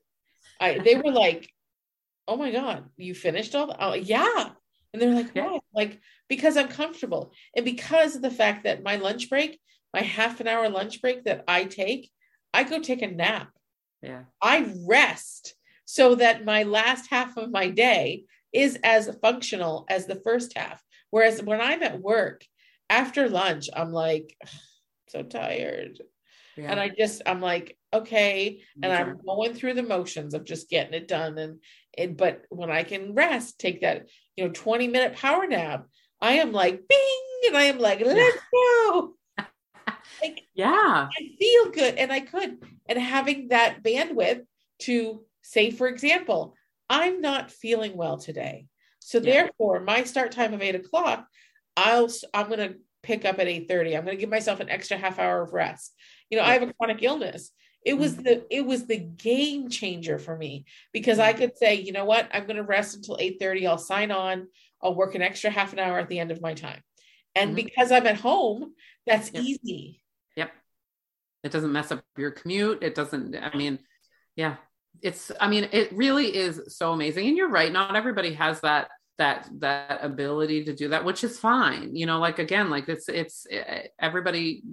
[0.61, 1.49] i they were like
[2.27, 3.77] oh my god you finished all that?
[3.79, 4.49] oh yeah.
[4.93, 5.57] And they're like yeah.
[5.73, 7.33] like because i'm comfortable.
[7.55, 9.59] And because of the fact that my lunch break
[9.93, 12.09] my half an hour lunch break that i take
[12.53, 13.49] i go take a nap.
[14.01, 14.23] Yeah.
[14.41, 18.23] I rest so that my last half of my day
[18.53, 20.81] is as functional as the first half.
[21.09, 22.43] Whereas when i'm at work
[22.89, 24.35] after lunch i'm like
[25.09, 26.01] so tired.
[26.57, 26.71] Yeah.
[26.71, 28.61] and i just i'm like okay.
[28.81, 31.37] And i'm going through the motions of just getting it done.
[31.37, 31.59] And
[31.97, 35.85] it but when i can rest take that you know 20 minute power nap
[36.21, 38.41] i am like bing and i am like let's yeah.
[38.53, 39.15] go
[40.21, 41.07] like yeah.
[41.09, 44.41] I feel good and i could and having that bandwidth
[44.79, 46.55] to say for example
[46.89, 48.65] i'm not feeling well today.
[48.99, 49.33] So yeah.
[49.33, 51.25] therefore my start time of eight o'clock
[51.77, 54.69] i'll i'm going to pick up at 8 30 i'm going to give myself an
[54.69, 55.93] extra half hour of rest.
[56.29, 57.51] You know i have a chronic illness.
[57.85, 58.23] It was mm-hmm.
[58.23, 61.41] the it was the game changer for me because i mm-hmm.
[61.41, 62.27] could say you know what?
[62.33, 64.47] I'm going to rest until 8.30 i'll sign on.
[64.81, 66.81] I'll work an extra half an hour at the end of my time.
[67.35, 67.55] And mm-hmm.
[67.55, 68.73] because i'm at home
[69.09, 69.43] that's yep.
[69.43, 70.01] easy.
[70.35, 70.51] Yep.
[71.43, 72.83] It doesn't mess up your commute.
[72.83, 73.79] It doesn't i mean
[74.35, 74.55] yeah.
[75.01, 77.27] It's i mean it really is so amazing.
[77.27, 77.71] And you're right.
[77.71, 81.95] Not everybody has that that that ability to do that which is fine.
[81.95, 83.45] You know like again like it's it's
[83.99, 84.63] everybody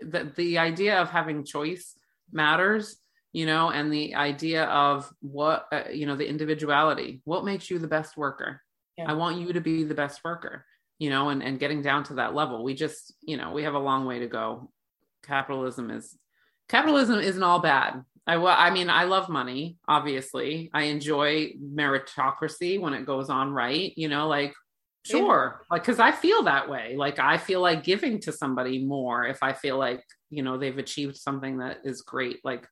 [0.00, 1.94] the, the idea of having choice
[2.32, 2.96] matters
[3.32, 7.20] you know and the idea of what uh, you know the individuality.
[7.24, 8.60] What makes you the best worker?
[8.98, 9.10] Yeah.
[9.10, 10.66] i want you to be the best worker
[11.02, 12.62] you know and and getting down to that level.
[12.62, 14.70] We just you know we have a long way to go.
[15.24, 16.16] Capitalism is
[16.68, 18.04] capitalism isn't all bad.
[18.24, 20.70] I well, i mean i love money obviously.
[20.72, 24.54] I enjoy meritocracy when it goes on right you know like
[25.04, 25.66] sure.
[25.68, 26.94] Like because i feel that way.
[26.96, 30.78] Like i feel like giving to somebody more if i feel like you know they've
[30.78, 32.38] achieved something that is great.
[32.44, 32.68] Like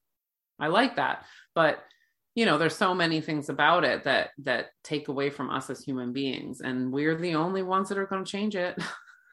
[0.61, 1.25] i like that.
[1.57, 1.81] But
[2.35, 5.83] you know there's so many things about it that that take away from us as
[5.83, 8.79] human beings and we're the only ones that are going to change it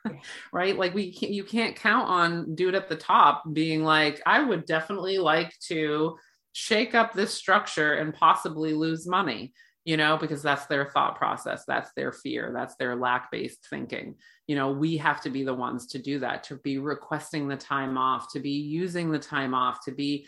[0.54, 4.42] right like we can't, you can't count on dude at the top being like i
[4.42, 6.18] would definitely like to
[6.54, 9.54] shake up this structure and possibly lose money
[9.88, 14.16] you know, because that's their thought process, that's their fear, that's their lack based thinking.
[14.46, 17.56] You know, we have to be the ones to do that, to be requesting the
[17.56, 20.28] time off, to be using the time off, to be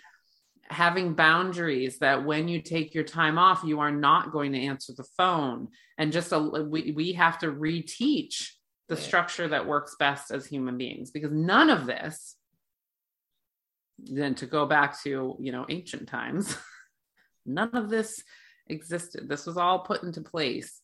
[0.70, 4.94] having boundaries that when you take your time off, you are not going to answer
[4.96, 5.68] the phone.
[5.98, 8.52] And just a, we, we have to reteach
[8.88, 12.36] the structure that works best as human beings because none of this
[14.00, 16.58] then to go back to you know ancient times
[17.46, 18.24] none of this
[18.68, 19.28] existed.
[19.28, 20.82] This was all put into place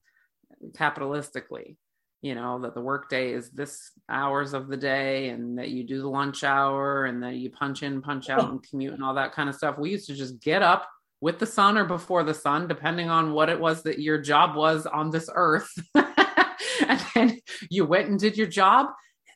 [0.72, 1.78] capitalistically.
[2.26, 6.02] You know, that the workday is this hours of the day and that you do
[6.02, 8.50] the lunch hour and that you punch in, punch out, oh.
[8.50, 9.78] and commute and all that kind of stuff.
[9.78, 10.90] We used to just get up
[11.22, 14.56] with the sun or before the sun, depending on what it was that your job
[14.56, 15.72] was on this earth.
[15.94, 18.88] and then you went and did your job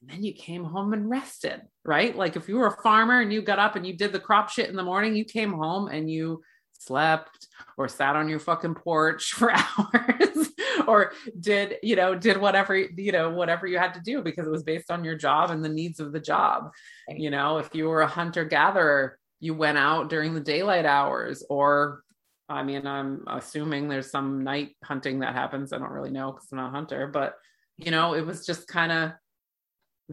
[0.02, 2.16] and then you came home and rested, right?
[2.16, 4.50] Like if you were a farmer and you got up and you did the crop
[4.50, 6.42] shit in the morning, you came home and you
[6.80, 7.48] slept
[7.78, 10.49] or sat on your fucking porch for hours
[10.90, 14.52] or did you know did whatever you know whatever you had to do because it
[14.52, 16.72] was based on your job and the needs of the job.
[17.10, 21.46] You know if you were a hunter gatherer you went out during the daylight hours
[21.50, 22.02] or
[22.50, 25.72] i mean i'm assuming there's some night hunting that happens.
[25.72, 27.36] I don't really know because i'm not a hunter but
[27.78, 29.12] you know it was just kind of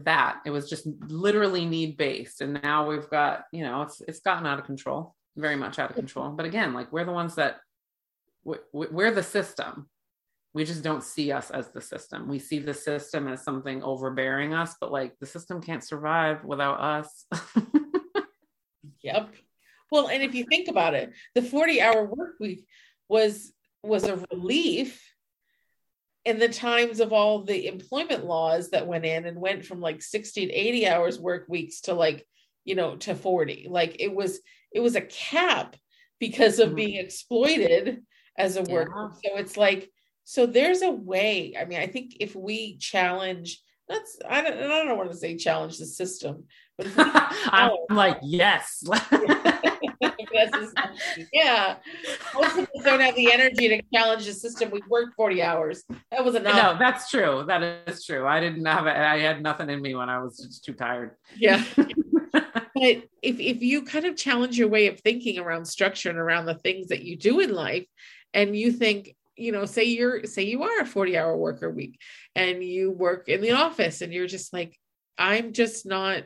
[0.01, 0.41] that.
[0.45, 4.45] It was just literally need based and now we've got you know it's it's gotten
[4.45, 6.31] out of control very much out of control.
[6.31, 7.57] But again, like we're the ones that
[8.43, 9.89] we're the system.
[10.57, 12.27] We just don't see us as the system.
[12.27, 16.79] We see the system as something overbearing us, but like the system can't survive without
[16.79, 17.25] us.
[19.03, 19.35] yep.
[19.91, 22.65] Well, and if you think about it, the 40 hour work week
[23.07, 24.99] was was a relief
[26.25, 30.01] in the times of all the employment laws that went in and went from like
[30.01, 32.25] 60 to 80 hours work weeks to like
[32.65, 34.39] you know to 40 like it was
[34.71, 35.75] it was a cap
[36.19, 36.77] because of mm-hmm.
[36.77, 38.03] being exploited
[38.35, 39.31] as a worker yeah.
[39.31, 39.91] so it's like
[40.29, 44.83] so there's a way i mean i think if we challenge that's i don't, I
[44.83, 46.43] don't want to say challenge the system
[46.77, 48.83] but i'm like yes
[51.33, 51.75] yeah.
[52.33, 54.71] Most of us don't have the energy to challenge the system.
[54.71, 55.83] We worked 40 hours.
[56.11, 56.55] That was enough.
[56.55, 57.43] No, that's true.
[57.47, 58.25] That is true.
[58.25, 58.95] I didn't have it.
[58.95, 61.11] I had nothing in me when I was just too tired.
[61.35, 61.63] Yeah.
[61.75, 62.43] but
[62.75, 66.55] if, if you kind of challenge your way of thinking around structure and around the
[66.55, 67.85] things that you do in life,
[68.33, 71.99] and you think, you know, say you're say you are a 40 hour worker week
[72.35, 74.77] and you work in the office and you're just like,
[75.17, 76.23] I'm just not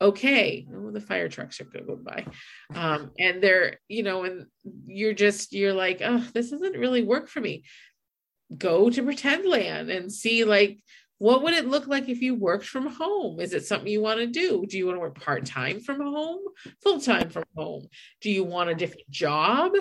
[0.00, 0.66] okay.
[0.74, 2.26] Oh, the fire trucks are going by.
[2.74, 4.46] Um, and they're, you know, and
[4.86, 7.64] you're just, you're like, oh, this doesn't really work for me.
[8.56, 10.78] Go to pretend land and see like
[11.18, 13.38] what would it look like if you worked from home?
[13.40, 14.66] Is it something you want to do?
[14.66, 16.40] Do you want to work part time from home,
[16.82, 17.86] full time from home?
[18.20, 19.72] Do you want a different job?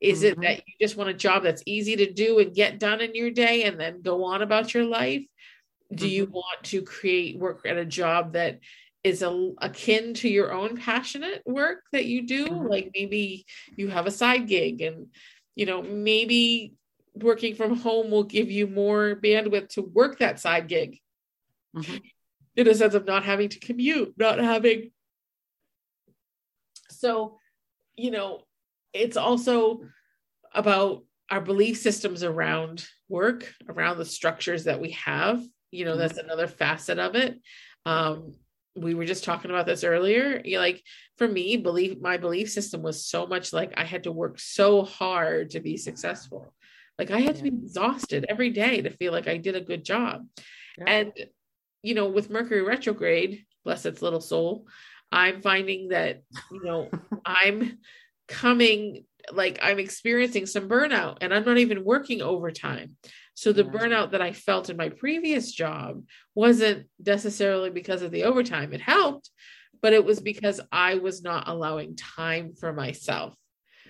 [0.00, 0.42] Is mm-hmm.
[0.42, 3.14] it that you just want a job that's easy to do and get done in
[3.14, 5.24] your day and then go on about your life?
[5.94, 6.14] Do mm-hmm.
[6.14, 8.60] you want to create work at a job that
[9.04, 12.46] is a, akin to your own passionate work that you do?
[12.46, 12.66] Mm-hmm.
[12.66, 13.44] Like maybe
[13.76, 15.08] you have a side gig and,
[15.54, 16.74] you know, maybe
[17.22, 20.98] working from home will give you more bandwidth to work that side gig
[21.76, 21.96] mm-hmm.
[22.56, 24.90] in a sense of not having to commute, not having.
[26.90, 27.38] So,
[27.96, 28.42] you know,
[28.92, 29.82] it's also
[30.54, 35.42] about our belief systems around work, around the structures that we have.
[35.70, 36.26] You know, that's mm-hmm.
[36.26, 37.38] another facet of it.
[37.84, 38.34] Um,
[38.74, 40.42] we were just talking about this earlier.
[40.44, 40.82] Like
[41.16, 44.82] for me, belief my belief system was so much like I had to work so
[44.82, 46.54] hard to be successful.
[46.98, 49.84] Like I had to be exhausted every day to feel like I did a good
[49.84, 50.26] job.
[50.76, 50.84] Yeah.
[50.86, 51.12] And,
[51.82, 54.66] you know, with Mercury retrograde, bless its little soul,
[55.12, 56.90] I'm finding that, you know,
[57.24, 57.78] I'm
[58.26, 62.96] coming like I'm experiencing some burnout and I'm not even working overtime.
[63.34, 63.70] So the yeah.
[63.70, 66.02] burnout that I felt in my previous job
[66.34, 68.72] wasn't necessarily because of the overtime.
[68.72, 69.30] It helped,
[69.80, 73.34] but it was because I was not allowing time for myself.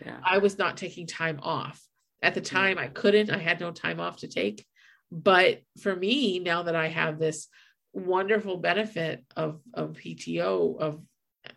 [0.05, 0.19] Yeah.
[0.25, 1.81] I was not taking time off.
[2.23, 2.57] At the mm-hmm.
[2.57, 4.67] time, I couldn't, I had no time off to take.
[5.11, 7.49] But for me, now that I have this
[7.93, 11.01] wonderful benefit of, of PTO, of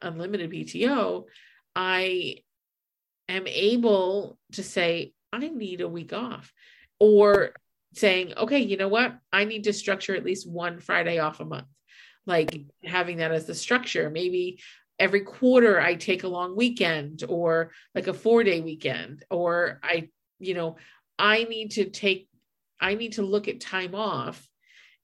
[0.02, 1.26] unlimited PTO,
[1.76, 2.38] I
[3.28, 6.52] am able to say, I need a week off.
[7.00, 7.54] Or
[7.94, 9.18] saying, okay, you know what?
[9.34, 11.68] I need to structure at least one Friday off a month.
[12.26, 14.10] Like having that as the structure.
[14.10, 14.62] Maybe
[15.00, 20.10] every quarter I take a long weekend or like a four day weekend, or I
[20.42, 20.78] you know,
[21.18, 22.28] I need to take,
[22.80, 24.48] I need to look at time off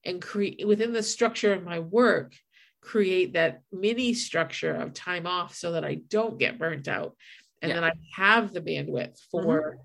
[0.04, 2.34] and create within the structure of my work,
[2.80, 7.16] create that mini structure of time off so that I don't get burnt out
[7.62, 7.80] and yeah.
[7.80, 9.78] then I have the bandwidth for mm-hmm.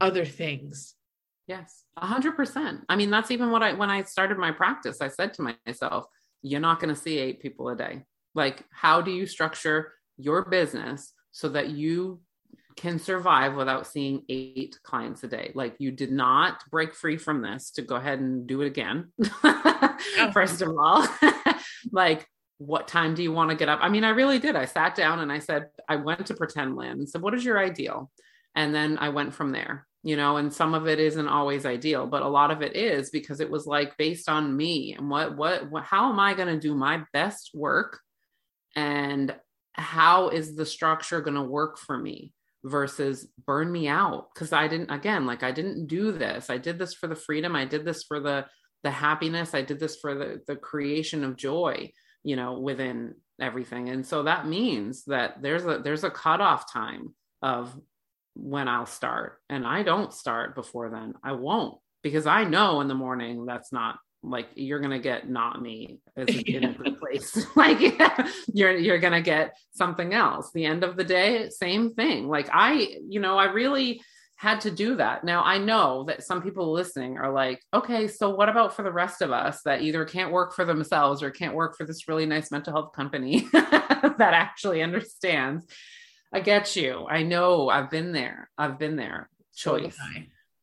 [0.00, 0.94] other things.
[1.46, 2.80] Yes, a hundred percent.
[2.88, 6.06] I mean, that's even what I, when I started my practice, I said to myself,
[6.40, 8.04] you're not going to see eight people a day.
[8.34, 12.20] Like, how do you structure your business so that you
[12.76, 15.52] can survive without seeing eight clients a day.
[15.54, 19.12] Like you did not break free from this to go ahead and do it again.
[20.18, 20.32] Oh.
[20.32, 21.06] First of all,
[21.92, 22.26] like
[22.58, 23.80] what time do you want to get up?
[23.82, 24.56] I mean, I really did.
[24.56, 27.44] I sat down and I said, I went to pretend land and said, what is
[27.44, 28.10] your ideal?
[28.54, 32.06] And then I went from there, you know, and some of it isn't always ideal,
[32.06, 35.36] but a lot of it is because it was like based on me and what,
[35.36, 38.00] what, what how am I going to do my best work?
[38.76, 39.34] And
[39.72, 42.32] how is the structure going to work for me?
[42.64, 46.48] Versus burn me out because i didn't again like i didn't do this.
[46.48, 47.56] I did this for the freedom.
[47.56, 48.46] I did this for the
[48.82, 49.54] the happiness.
[49.54, 53.88] I did this for the the creation of joy you know within everything.
[53.88, 57.76] And so that means that there's a there's a cutoff time of
[58.34, 59.38] when i'll start.
[59.48, 61.14] And i don't start before then.
[61.22, 65.60] I won't because i know in the morning that's not like you're gonna get not
[65.60, 67.46] me as in a good place.
[67.56, 67.78] Like
[68.52, 70.50] you're you're gonna get something else.
[70.52, 72.28] The end of the day same thing.
[72.28, 74.00] Like i you know i really
[74.36, 75.24] had to do that.
[75.24, 78.92] Now i know that some people listening are like okay so what about for the
[78.92, 82.26] rest of us that either can't work for themselves or can't work for this really
[82.26, 85.66] nice mental health company that actually understands?
[86.34, 87.06] I get you.
[87.10, 87.68] I know.
[87.68, 88.48] I've been there.
[88.56, 89.28] I've been there.
[89.54, 89.98] Choice.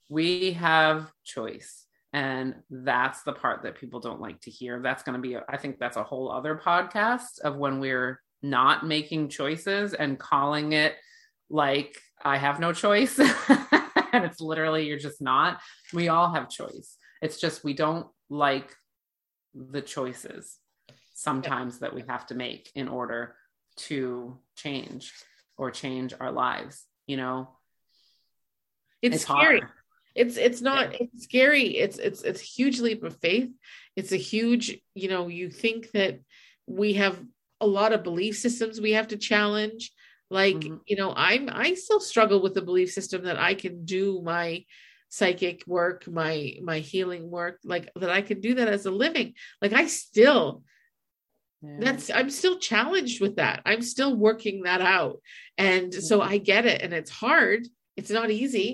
[0.07, 4.79] We have choice and that's the part that people don't like to hear.
[4.79, 8.85] That's going to be i think that's a whole other podcast of when we're not
[8.85, 10.95] making choices and calling it
[11.49, 13.19] like i have no choice.
[14.11, 15.59] And it's literally you're just not.
[15.93, 16.97] We all have choice.
[17.21, 18.75] It's just we don't like
[19.53, 20.57] the choices
[21.13, 23.35] sometimes that we have to make in order
[23.77, 25.13] to change
[25.57, 27.49] or change our lives you know?
[29.01, 29.61] It's, it's scary.
[29.61, 29.71] hard
[30.19, 30.97] it's it's not yeah.
[31.13, 31.67] it's scary.
[31.83, 33.49] It's it's it's a huge leap of faith.
[33.95, 36.19] It's a huge you know you think that
[36.67, 37.15] we have
[37.61, 39.91] a lot of belief systems we have to challenge.
[40.29, 40.81] Like Mhm.
[40.85, 44.63] you know i'm i still struggle with the belief system that i can do my
[45.09, 49.33] psychic work my my healing work like that i can do that as a living.
[49.61, 50.61] Like i still
[51.63, 51.77] Yeah.
[51.83, 53.57] that's i'm still challenged with that.
[53.65, 55.15] I'm still working that out.
[55.57, 57.61] And so i get it and it's hard.
[57.97, 58.69] It's not easy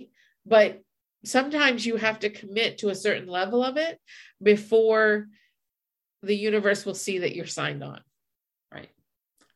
[0.45, 0.81] but
[1.25, 3.99] sometimes you have to commit to a certain level of it
[4.41, 5.27] before
[6.23, 8.01] the universe will see that you're signed on
[8.73, 8.89] right.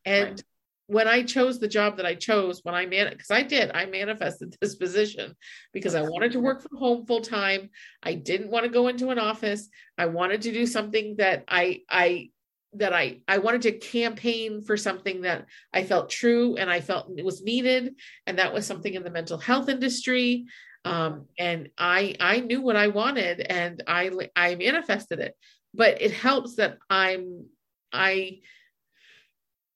[0.04, 0.42] and Right.
[0.86, 3.86] when I chose the job that I chose, when I man, because I did, I
[3.86, 5.36] manifested this position
[5.72, 7.70] because I wanted to work from home full time.
[8.02, 9.68] I didn't want to go into an office.
[9.96, 12.30] I wanted to do something that I, I,
[12.74, 17.10] that I, I wanted to campaign for something that I felt true and I felt
[17.16, 17.94] it was needed,
[18.26, 20.46] and that was something in the mental health industry.
[20.84, 25.36] Um, and I, I knew what I wanted, and I, I manifested it.
[25.74, 27.46] But it helps that I'm,
[27.92, 28.40] I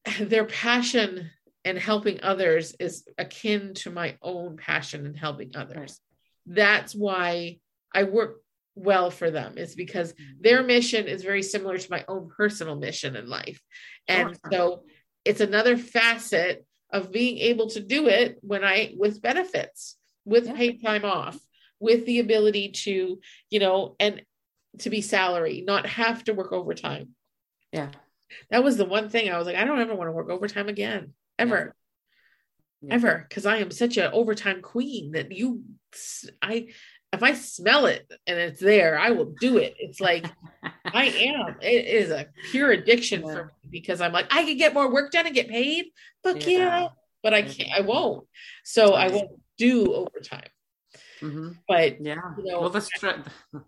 [0.20, 1.30] their passion
[1.64, 5.98] and helping others is akin to my own passion in helping others.
[6.46, 7.58] That's why
[7.94, 8.42] I work
[8.74, 13.16] well for them, is because their mission is very similar to my own personal mission
[13.16, 13.60] in life.
[14.08, 14.50] And Sure.
[14.52, 14.84] so
[15.24, 20.54] it's another facet of being able to do it when I with benefits, with Yeah.
[20.54, 21.38] paid time off,
[21.80, 23.20] with the ability to,
[23.50, 24.22] you know, and
[24.78, 27.14] to be salary, not have to work overtime
[27.72, 27.90] Yeah.
[28.50, 30.68] that was the one thing I was like, I don't ever want to work overtime
[30.68, 31.74] again, ever,
[32.80, 32.94] Yeah.
[32.94, 35.62] ever, because I am such an overtime queen that you,
[36.42, 36.68] I,
[37.12, 39.74] if I smell it and it's there, I will do it.
[39.78, 40.26] It's like
[40.84, 41.56] I am.
[41.60, 43.32] It is a pure addiction Yeah.
[43.32, 45.86] for me because I'm like, I can get more work done and get paid.
[46.24, 46.88] Fuck yeah, Yeah.
[47.22, 47.70] but I can't.
[47.72, 48.26] I won't.
[48.64, 50.48] So I won't do overtime.
[51.20, 51.56] Mhm.
[51.68, 52.16] But Yeah.
[52.38, 53.26] you know, well, the stru-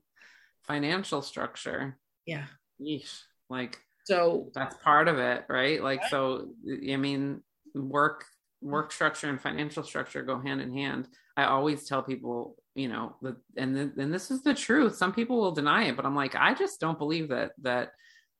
[0.63, 2.47] financial structure, yeah.
[2.81, 5.83] yeesh, like So that's part of it, right?
[5.83, 6.49] Like, so
[6.93, 7.43] I mean,
[7.75, 8.25] work
[8.63, 11.09] work structure and financial structure go hand in hand.
[11.37, 14.97] I always tell people, you know, that, and th- and this is the truth.
[14.97, 17.93] Some people will deny it, but I'm like, I just don't believe that that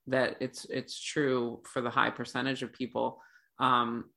[0.09, 3.21] that it's it's true for the high percentage of people.
[3.59, 4.11] Um,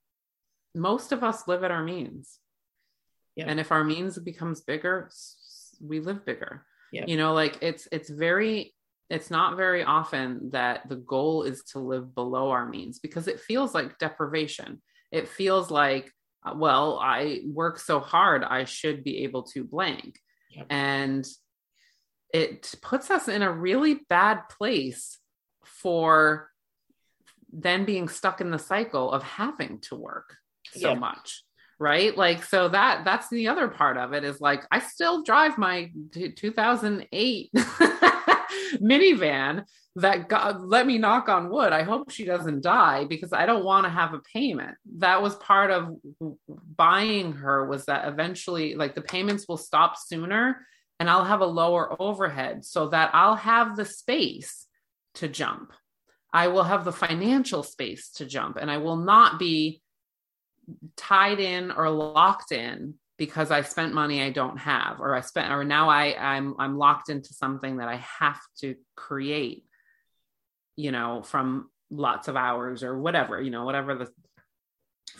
[0.76, 2.39] most of us live at our means,
[3.36, 3.46] Yeah.
[3.48, 5.10] and if our means becomes bigger,
[5.82, 6.66] we live bigger.
[6.92, 7.06] Yeah.
[7.08, 8.74] You know, like it's it's very
[9.10, 13.40] it's not very often that the goal is to live below our means because it
[13.40, 14.82] feels like deprivation.
[15.12, 16.12] It feels like,
[16.46, 20.20] uh, well, I work so hard, I should be able to blank.
[20.52, 20.68] Yep.
[20.70, 21.28] And
[22.32, 25.18] it puts us in a really bad place
[25.64, 26.52] for
[27.52, 30.38] then being stuck in the cycle of having to work
[30.74, 31.00] so Yep.
[31.00, 31.44] much
[31.80, 32.16] right?
[32.16, 35.90] Like so that that's the other part of it is like i still drive my
[36.12, 37.52] t- 2008
[38.76, 39.64] minivan
[39.96, 41.74] that god let me knock on wood.
[41.74, 44.76] I hope she doesn't die because i don't want to have a payment.
[44.98, 45.96] That was part of
[46.76, 50.66] buying her was that eventually like the payments will stop sooner
[51.00, 54.68] and i'll have a lower overhead so that i'll have the space
[55.16, 55.72] to jump.
[56.32, 59.82] I will have the financial space to jump and i will not be
[60.96, 65.52] tied in or locked in because I spent money I don't have, or I spent,
[65.52, 69.66] or now I I'm I'm locked into something that I have to create,
[70.76, 74.10] you know, from lots of hours or whatever, you know, whatever the.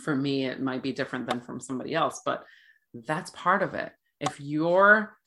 [0.04, 2.46] For me, it might be different than from somebody else, but
[2.94, 3.92] that's part of it.
[4.22, 5.18] If you're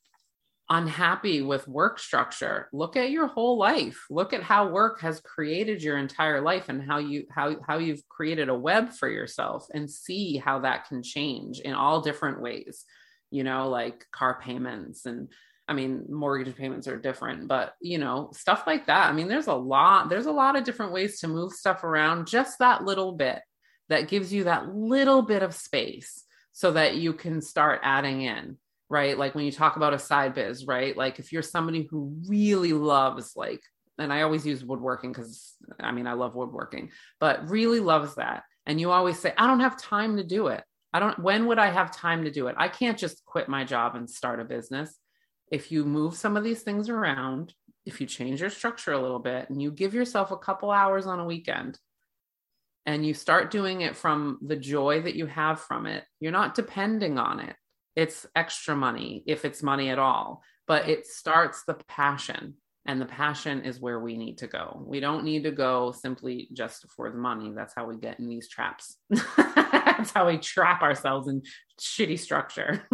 [0.73, 2.71] unhappy with work structure.
[2.73, 4.07] Look at your whole life.
[4.09, 8.09] Look at how work has created your entire life and how you how how you've
[8.09, 12.87] created a web for yourself and see how that can change in all different ways.
[13.31, 15.29] You know like car payments and
[15.69, 19.11] i mean mortgage payments are different but you know stuff like that.
[19.11, 22.27] I mean there's a lot there's a lot of different ways to move stuff around.
[22.27, 23.41] Just that little bit
[23.91, 28.57] that gives you that little bit of space so that you can start adding in
[28.93, 29.17] right?
[29.17, 30.95] Like when you talk about a side biz, right?
[30.95, 33.63] Like if you're somebody who really loves like,
[33.99, 38.43] and I always use woodworking because I mean I love woodworking, but really loves that.
[38.67, 40.63] And you always say, I don't have time to do it.
[40.93, 42.55] I don't when would I have time to do it?
[42.59, 44.95] I can't just quit my job and start a business.
[45.51, 47.55] If you move some of these things around,
[47.87, 51.07] if you change your structure a little bit and you give yourself a couple hours
[51.07, 51.79] on a weekend
[52.85, 56.55] and you start doing it from the joy that you have from it, you're not
[56.55, 57.57] depending on it
[57.97, 62.55] it's extra money if it's money at all but it starts the passion
[62.87, 66.49] and the passion is where we need to go we don't need to go simply
[66.53, 68.97] just for the money that's how we get in these traps
[69.37, 71.43] that's how we trap ourselves in
[71.81, 72.87] shitty structure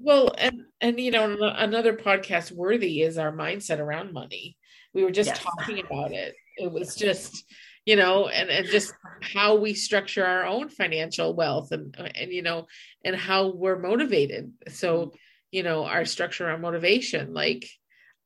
[0.00, 4.56] Well, and and you know, another podcast worthy is our mindset around money.
[4.94, 5.42] We were just Yes.
[5.42, 6.34] talking about it.
[6.56, 7.44] It was just,
[7.88, 12.42] you know, and, and just how we structure our own financial wealth and, and, you
[12.42, 12.66] know,
[13.02, 14.52] and how we're motivated.
[14.68, 15.16] So, mm-hmm.
[15.52, 17.66] you know, our structure, our motivation, like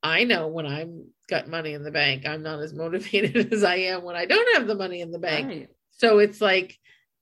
[0.03, 3.75] I know when I'm got money in the bank, I'm not as motivated as I
[3.75, 5.47] am when I don't have the money in the bank.
[5.47, 5.69] Right.
[5.91, 6.77] So it's like,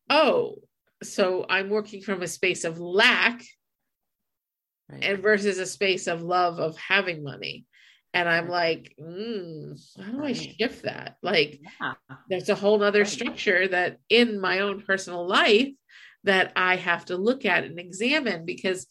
[0.10, 0.56] oh,
[1.04, 3.44] so I'm working from a space of lack
[4.90, 5.04] right.
[5.04, 7.66] and versus a space of love of having money.
[8.14, 10.24] And I'm like, mm, how do.
[10.24, 11.18] I shift that?
[11.24, 11.94] Like, yeah.
[12.30, 15.70] there's a whole other structure that in my own personal life
[16.24, 18.88] that I have to look at and examine because,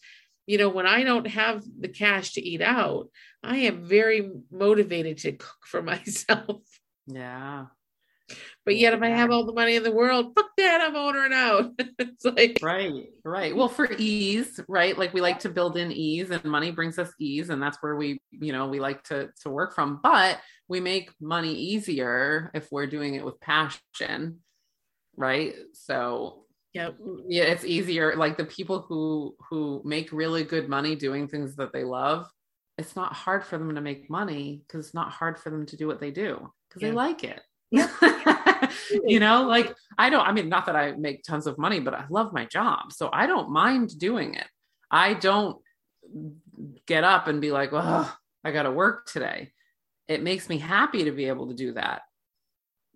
[0.46, 3.08] you know, when I don't have the cash to eat out,
[3.42, 6.62] I am very motivated to cook for myself.
[7.06, 7.66] Yeah.
[8.64, 11.32] But yet, if I have all the money in the world, fuck that, I'm ordering
[11.32, 11.72] out.
[11.98, 13.54] it's like right, right.
[13.54, 14.96] Well, for ease, right?
[14.96, 17.96] Like we like to build in ease, and money brings us ease, and that's where
[17.96, 20.00] we, you know, we like to to work from.
[20.02, 24.40] But we make money easier if we're doing it with passion,
[25.16, 25.54] right?
[25.72, 26.90] So yeah,
[27.26, 28.14] Yeah, it's easier.
[28.16, 32.28] Like the people who who make really good money doing things that they love,
[32.78, 35.76] it's not hard for them to make money because it's not hard for them to
[35.76, 36.88] do what they do because yeah.
[36.88, 37.40] they like it.
[39.06, 41.94] you know, like I don't, I mean, not that I make tons of money, but
[41.94, 42.92] I love my job.
[42.92, 44.46] So I don't mind doing it.
[44.90, 45.58] I don't
[46.86, 48.12] get up and be like, well,
[48.44, 49.52] I got to work today.
[50.08, 52.02] It makes me happy to be able to do that.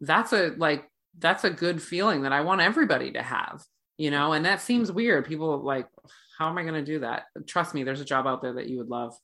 [0.00, 3.62] That's a like, that's a good feeling that I want everybody to have,
[3.96, 5.26] you know, and that seems weird.
[5.26, 5.86] People like,
[6.36, 7.24] how am I going to do that?
[7.46, 9.14] Trust me, there's a job out there that you would love,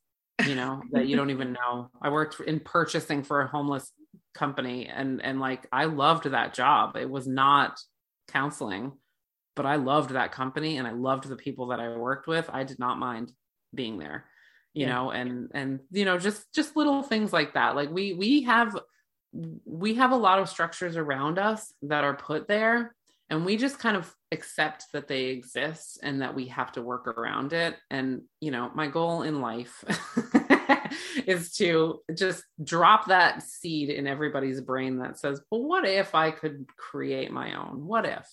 [0.47, 1.91] you know, that you don't even know.
[2.01, 3.91] I worked in purchasing for a homeless
[4.35, 6.97] company and and like I loved that job.
[6.97, 7.79] It was not
[8.29, 8.93] counseling,
[9.57, 12.49] but I loved that company and I loved the people that I worked with.
[12.53, 13.33] I did not mind
[13.75, 14.27] being there.
[14.73, 14.95] You yeah.
[14.95, 17.75] know, and and you know just just little things like that.
[17.75, 18.77] Like we we have
[19.65, 22.95] we have a lot of structures around us that are put there
[23.31, 27.07] and we just kind of accept that they exist and that we have to work
[27.07, 29.85] around it and you know my goal in life
[31.27, 36.31] is to just drop that seed in everybody's brain that says, well, what if I
[36.31, 37.87] could create my own?
[37.87, 38.29] What if?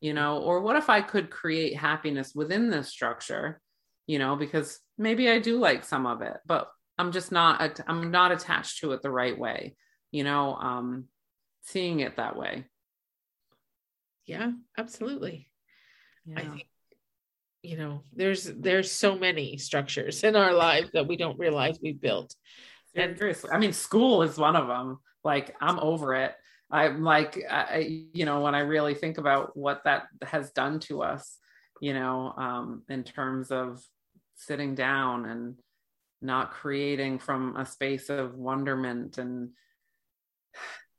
[0.00, 3.60] You know, or what if I could create happiness within this structure?
[4.06, 6.68] You know, because maybe I do like some of it, but
[6.98, 9.76] I'm just not I'm not attached to it the right way.
[10.10, 11.04] You know, um
[11.62, 12.66] seeing it that way.
[14.26, 15.50] Yeah, absolutely.
[16.26, 16.38] Yeah.
[16.38, 16.66] I think
[17.64, 22.00] you know there's there's so many structures in our lives that we don't realize we've
[22.00, 22.34] built.
[22.94, 23.20] And
[23.52, 26.34] i mean school is one of them like i'm over it.
[26.70, 31.02] I'm like I, you know when i really think about what that has done to
[31.02, 31.38] us
[31.80, 33.82] you know um in terms of
[34.36, 35.56] sitting down and
[36.22, 39.50] not creating from a space of wonderment and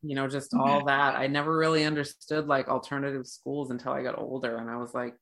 [0.05, 0.87] you know just all mm-hmm.
[0.87, 1.15] that.
[1.15, 5.15] I never really understood like alternative schools until i got older and i was like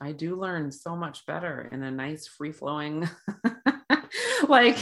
[0.00, 3.08] i do learn so much better in a nice free flowing
[4.48, 4.78] like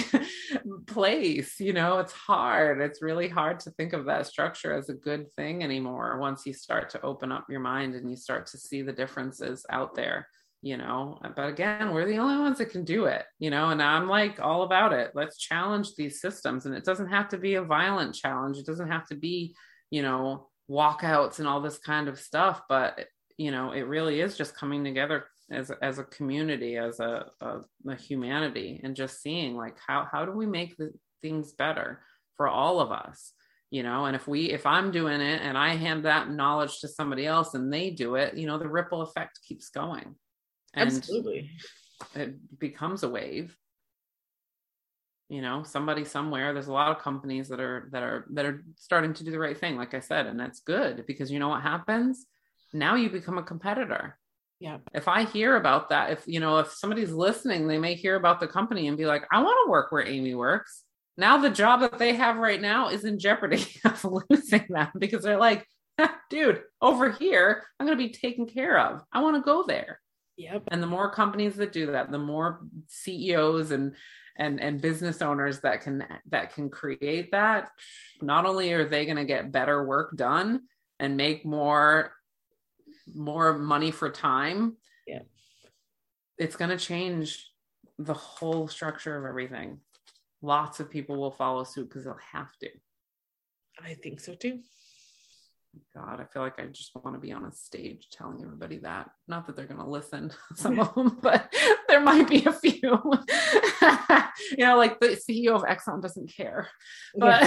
[0.87, 1.99] place you know?
[1.99, 2.81] It's hard.
[2.81, 6.53] It's really hard to think of that structure as a good thing anymore once you
[6.53, 10.27] start to open up your mind and you start to see the differences out there
[10.61, 13.69] you know uh, but again we're the only ones that can do it you know
[13.69, 15.13] and i'm like all about it.
[15.15, 18.59] Let's challenge these systems and it doesn't have to be a violent challenge.
[18.59, 19.55] It doesn't have to be
[19.91, 23.07] you know walkouts and all this kind of stuff but
[23.39, 27.61] you know it really is just coming together as as a community as a, a,
[27.89, 30.93] a humanity and just seeing like how how do we make the
[31.23, 32.03] things better
[32.37, 33.33] for all of us
[33.71, 34.07] you know?
[34.07, 37.55] And if we if i'm doing it and i hand that knowledge to somebody else
[37.55, 40.15] and they do it you know the ripple effect keeps going
[40.75, 41.51] and Absolutely.
[42.15, 43.57] it becomes a wave.
[45.29, 48.65] You know somebody somewhere there's a lot of companies that are that are that are
[48.77, 51.49] starting to do the right thing like i said and that's good because you know
[51.49, 52.25] what happens?
[52.73, 54.19] Now you become a competitor.
[54.59, 54.79] Yeah.
[54.95, 58.41] If i hear about that if you know if somebody's listening they may hear about
[58.41, 60.85] the company and be like i want to work where amy works.
[61.19, 65.23] Now the job that they have right now is in jeopardy of losing them because
[65.23, 65.67] they're like
[66.31, 69.03] dude over here i'm going to be taken care of.
[69.13, 70.01] I want to go there
[70.39, 70.63] Yep.
[70.69, 73.95] And the more companies that do that, the more CEOs and
[74.39, 77.71] and and business owners that can that can create that,
[78.23, 80.63] not only are they going to get better work done
[81.01, 82.13] and make more
[83.15, 84.77] more money for time,
[85.07, 85.21] yeah.
[86.39, 87.51] It's going to change
[87.99, 89.81] the whole structure of everything.
[90.41, 92.69] Lots of people will follow suit because they'll have to.
[93.85, 94.61] I think so too.
[95.95, 99.11] God, I feel like I just want to be on a stage telling everybody that.
[99.27, 101.53] Not that they're going to listen, some of them, but
[101.89, 102.81] there might be a few.
[104.57, 106.69] you know, like the CEO of Exxon doesn't care.
[107.17, 107.43] But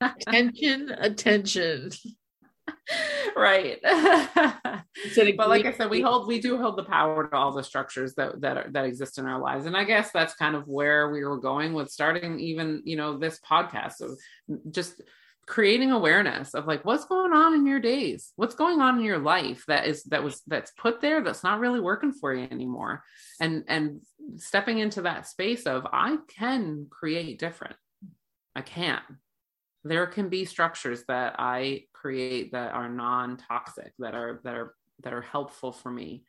[0.00, 1.90] attention, attention.
[3.36, 3.78] right.
[3.82, 8.14] But like I said, we hold we do hold the power to all the structures
[8.14, 11.10] that that are, that exist in our lives, and I guess that's kind of where
[11.10, 14.18] we were going with starting even you know this podcast of
[14.70, 15.02] just
[15.46, 18.32] creating awareness of like what's going on in your days?
[18.36, 21.60] What's going on in your life that is that was that's put there that's not
[21.60, 23.02] really working for you anymore?
[23.40, 24.00] And and
[24.36, 27.76] stepping into that space of i can create different.
[28.56, 29.00] I can.
[29.84, 35.12] There can be structures that i create that are non-toxic that are that are that
[35.12, 36.24] are helpful for me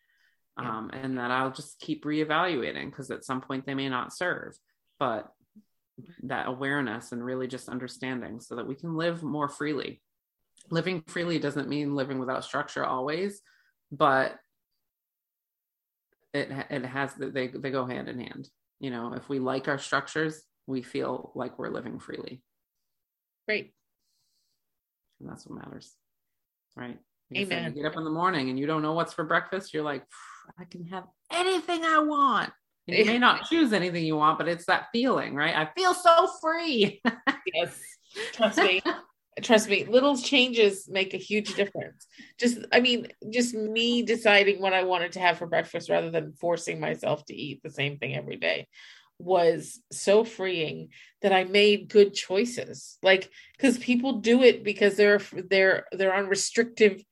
[0.59, 0.77] Yeah.
[0.77, 4.57] um, and that i'll just keep reevaluating because at some point they may not serve.
[4.99, 5.29] But
[6.23, 10.01] that awareness and really just understanding so that we can live more freely.
[10.69, 13.41] Living freely doesn't mean living without structure always
[13.91, 14.37] but
[16.33, 18.49] it it has they they go hand in hand.
[18.79, 22.41] You know if we like our structures we feel like we're living freely.
[23.47, 23.73] Great.
[25.19, 25.93] and that's what matters
[26.75, 26.97] right?
[27.31, 27.73] Like I said, Amen.
[27.75, 30.03] you get up in the morning and you don't know what's for breakfast you're like
[30.59, 32.51] i can have anything i want
[32.87, 36.27] you may not choose anything you want but it's that feeling right i feel so
[36.41, 37.01] free
[37.53, 37.79] Yes.
[38.33, 38.81] Trust me.
[39.41, 39.83] Trust me.
[39.85, 42.07] Little changes make a huge difference.
[42.39, 46.33] Just, I mean, just me deciding what I wanted to have for breakfast rather than
[46.33, 48.67] forcing myself to eat the same thing every day
[49.19, 50.89] was so freeing
[51.21, 52.97] that I made good choices.
[53.03, 57.03] Like, because people do it because they're they're they're on restrictive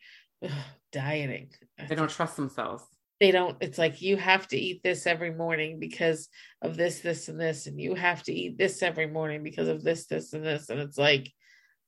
[0.43, 0.51] ugh,
[0.91, 1.49] dieting.
[1.89, 2.83] they don't trust themselves
[3.23, 6.27] they don't it's like you have to eat this every morning because
[6.61, 9.81] of this this and this and you have to eat this every morning because of
[9.81, 11.31] this this and this and it's like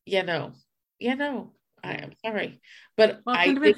[0.05, 0.53] yeah no
[0.97, 1.51] yeah no
[1.83, 2.61] i am sorry
[2.95, 3.77] but well i did,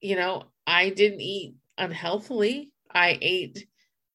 [0.00, 2.70] you know i didn't eat unhealthily.
[2.94, 3.66] I ate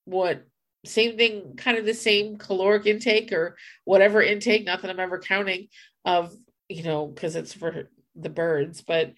[0.06, 0.45] what
[0.86, 5.20] same thing kind of the same caloric intake or whatever intake not that i'm ever
[5.20, 5.68] counting
[6.06, 6.34] of
[6.70, 9.12] you know because it's for the birds but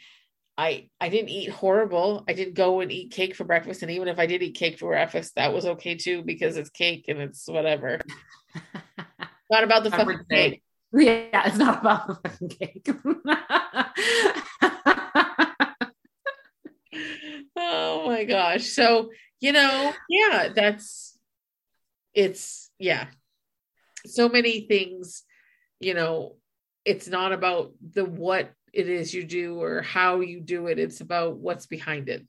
[0.60, 2.26] I I didn't eat horrible.
[2.28, 4.78] I didn't go and eat cake for breakfast, and even if I did eat cake
[4.78, 8.02] for breakfast, that was okay too because it's cake and it's whatever.
[9.50, 10.62] Not about the fucking cake.
[10.92, 12.90] yeah it's not about the fucking cake
[17.56, 18.66] Oh my gosh!
[18.66, 21.18] So you know, yeah, that's
[22.14, 23.08] it's yeah.
[24.06, 25.24] So many things,
[25.80, 26.36] you know.
[26.86, 30.80] It's not about the what it is you do or how you do it.
[30.80, 32.26] It's about what's behind it.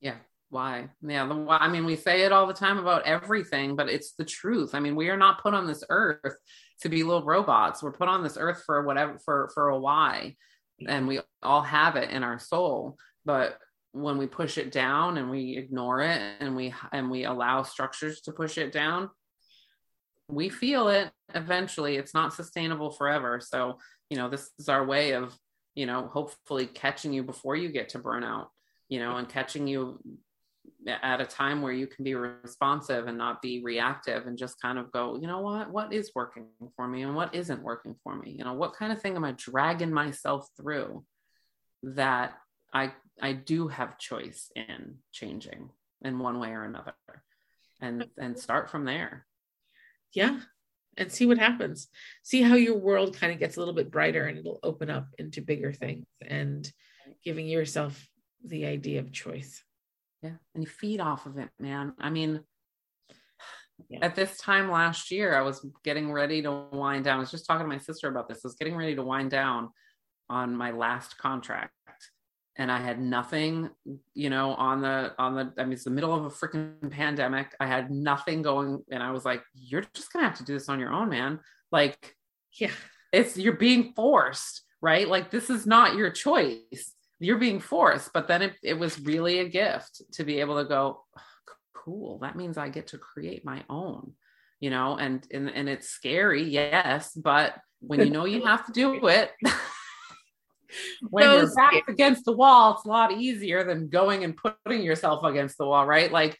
[0.00, 0.16] Yeah.
[0.50, 0.90] Why?
[1.00, 1.26] Yeah.
[1.26, 1.56] The why.
[1.58, 4.74] I mean, we say it all the time about everything, but it's the truth.
[4.74, 6.36] I mean, we are not put on this earth
[6.82, 7.82] to be little robots.
[7.82, 10.36] We're put on this earth for whatever, for, for a why.
[10.86, 12.96] And we all have it in our soul.
[13.24, 13.56] But
[13.92, 18.20] when we push it down and we ignore it and we, and we allow structures
[18.22, 19.10] to push it down,
[20.28, 21.96] we feel it eventually.
[21.96, 23.40] It's not sustainable forever.
[23.40, 23.78] So,
[24.10, 25.36] you know, this is our way of,
[25.74, 28.48] you know, hopefully catching you before you get to burnout
[28.92, 29.98] you know, and catching you
[30.86, 34.78] at a time where you can be responsive and not be reactive and just kind
[34.78, 36.44] of go, you know what, what is working
[36.76, 38.34] for me and what isn't working for me?
[38.36, 41.06] You know, what kind of thing am I dragging myself through
[41.82, 42.34] that
[42.74, 45.70] I I do have choice in changing
[46.02, 46.92] in one way or another.
[47.80, 49.24] And and start from there.
[50.12, 50.38] yeah
[50.96, 51.88] and see what happens
[52.22, 55.06] see how your world kind of gets a little bit brighter and it'll open up
[55.18, 56.70] into bigger things and
[57.24, 58.08] giving yourself
[58.44, 59.62] the idea of choice
[60.22, 60.36] Yeah.
[60.54, 61.94] And you feed off of it, man.
[61.98, 62.44] I mean,
[63.88, 63.98] Yeah.
[64.02, 67.16] at this time last year, I was getting ready to wind down.
[67.16, 68.44] I was just talking to my sister about this.
[68.44, 69.70] I was getting ready to wind down
[70.28, 71.72] on my last contract.
[72.56, 73.70] And I had nothing,
[74.14, 77.54] you know, on the on the I mean it's the middle of a freaking pandemic.
[77.58, 80.68] I had nothing going and I was like, you're just gonna have to do this
[80.68, 81.40] on your own, man.
[81.70, 82.14] Like
[82.60, 82.70] yeah
[83.12, 85.06] it's you're being forced, right?
[85.06, 86.94] Like this is not your choice.
[87.20, 88.12] You're being forced.
[88.12, 91.22] But then it, it was really a gift to be able to go, "Oh,
[91.74, 92.18] cool.
[92.18, 94.14] That means I get to create my own,
[94.60, 98.72] you know, and and and it's scary, yes, but when you know you have to
[98.72, 99.30] do it.
[101.10, 105.24] When you're back against the wall, it's a lot easier than going and putting yourself
[105.24, 106.10] against the wall, right?
[106.10, 106.38] Like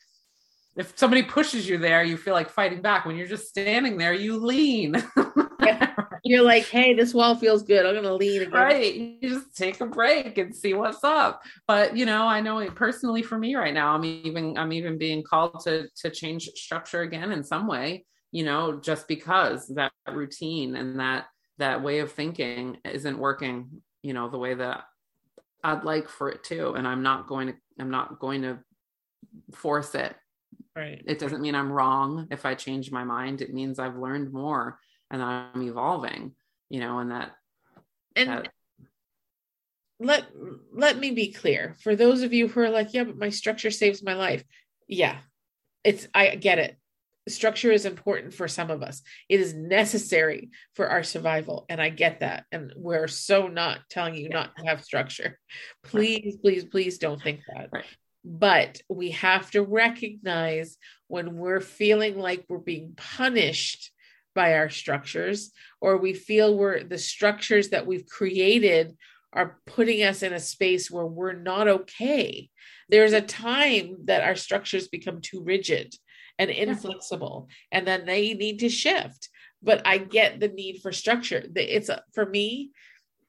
[0.77, 3.05] if somebody pushes you there, you feel like fighting back.
[3.05, 4.97] When you're just standing there, you lean.
[6.25, 9.81] you're like hey this wall feels good i'm gonna lean again right you just take
[9.81, 13.55] a break and see what's up but you know i know it personally for me
[13.55, 17.67] right now i'm even i'm even being called to to change structure again in some
[17.67, 21.27] way you know just because that routine and that
[21.59, 24.85] that way of thinking isn't working you know the way that
[25.65, 28.59] i'd like for it to and i'm not going to i'm not going to
[29.55, 30.15] force it.
[30.77, 31.03] Right.
[31.07, 33.41] It doesn't mean i'm wrong if i change my mind.
[33.41, 34.79] It means i've learned more
[35.11, 36.35] and i'm evolving
[36.69, 37.33] you know and that
[38.17, 38.53] And That-
[40.01, 40.25] let
[40.75, 41.77] let me be clear.
[41.83, 44.45] For those of you who are like yeah but my structure saves my life.
[44.89, 45.19] Yeah
[45.85, 46.77] it's i get it
[47.29, 49.03] structure is important for some of us.
[49.29, 54.15] It is necessary for our survival and i get that and we're so not telling
[54.15, 55.39] you not to have structure.
[55.85, 57.69] Please please please don't think that.
[57.73, 57.85] Right.
[58.25, 60.77] but we have to recognize
[61.09, 63.91] when we're feeling like we're being punished
[64.35, 68.97] by our structures or we feel we're the structures that we've created
[69.33, 72.51] are putting us in a space where we're not okay.
[72.89, 75.95] There's a time that our structures become too rigid
[76.51, 79.29] and inflexible, and then they need to shift.
[79.63, 81.45] But I get the need for structure.
[81.55, 82.73] It's for me,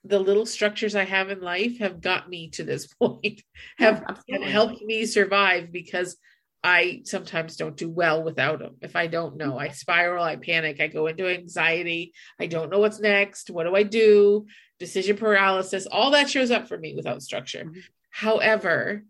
[0.04, 3.42] the little structures I have in life have got me to this point,
[3.78, 6.18] have, have helped me survive because
[6.64, 8.78] I sometimes don't do well without them.
[8.82, 12.14] If I don't know, I spiral, I panic, I go into anxiety.
[12.40, 13.50] I don't know what's next.
[13.50, 14.46] What do I do?
[14.80, 17.66] Decision paralysis, all that shows up for me without structure.
[17.66, 17.84] Mhm.
[18.12, 19.04] However,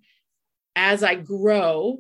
[0.75, 1.99] as I grow,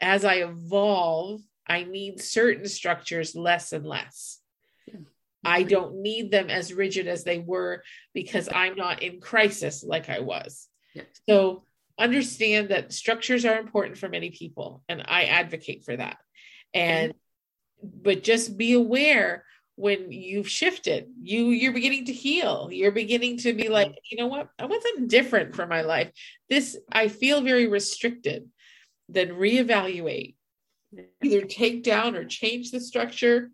[0.00, 4.40] as I evolve, I need certain structures less and less.
[4.86, 5.00] Yeah.
[5.44, 7.82] I don't need them as rigid as they were
[8.14, 10.68] because I'm not in crisis like I was.
[10.94, 11.02] Yeah.
[11.28, 11.64] So
[11.98, 16.18] understand that structures are important for many people, and I advocate for that.
[16.72, 17.14] And
[17.82, 19.44] but just be aware
[19.76, 22.68] when you've shifted, you you're beginning to heal.
[22.72, 24.48] You're beginning to be like, you know what?
[24.58, 26.10] I want something different for my life.
[26.50, 28.48] This I feel very restricted.
[29.08, 30.36] Then reevaluate
[31.22, 33.50] either take down or change the structure,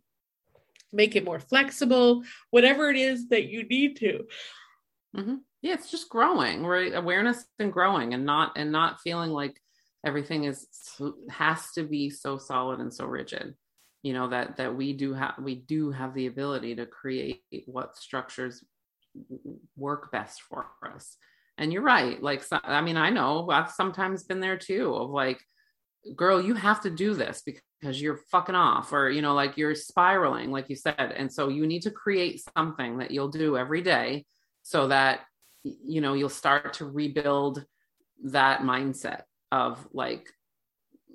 [0.92, 4.26] make it more flexible, whatever it is that you need to.
[5.16, 5.40] Mhm.
[5.62, 6.94] Yeah, it's just growing, right?
[6.94, 9.60] Awareness and growing, and not and not feeling like
[10.04, 10.66] everything is
[11.30, 13.54] has to be so solid and so rigid.
[14.02, 17.96] You know that that we do have we do have the ability to create what
[17.96, 18.62] structures
[19.76, 21.16] work best for us.
[21.58, 22.20] And you're right.
[22.22, 24.94] Like, so, I mean, I know I've sometimes been there too.
[24.94, 25.40] Of like,
[26.16, 29.74] girl, you have to do this because you're fucking off, or you know, like you're
[29.74, 31.14] spiraling, like you said.
[31.16, 34.24] And so you need to create something that you'll do every day
[34.62, 35.20] so that
[35.62, 37.64] you know you'll start to rebuild
[38.24, 40.28] that mindset of like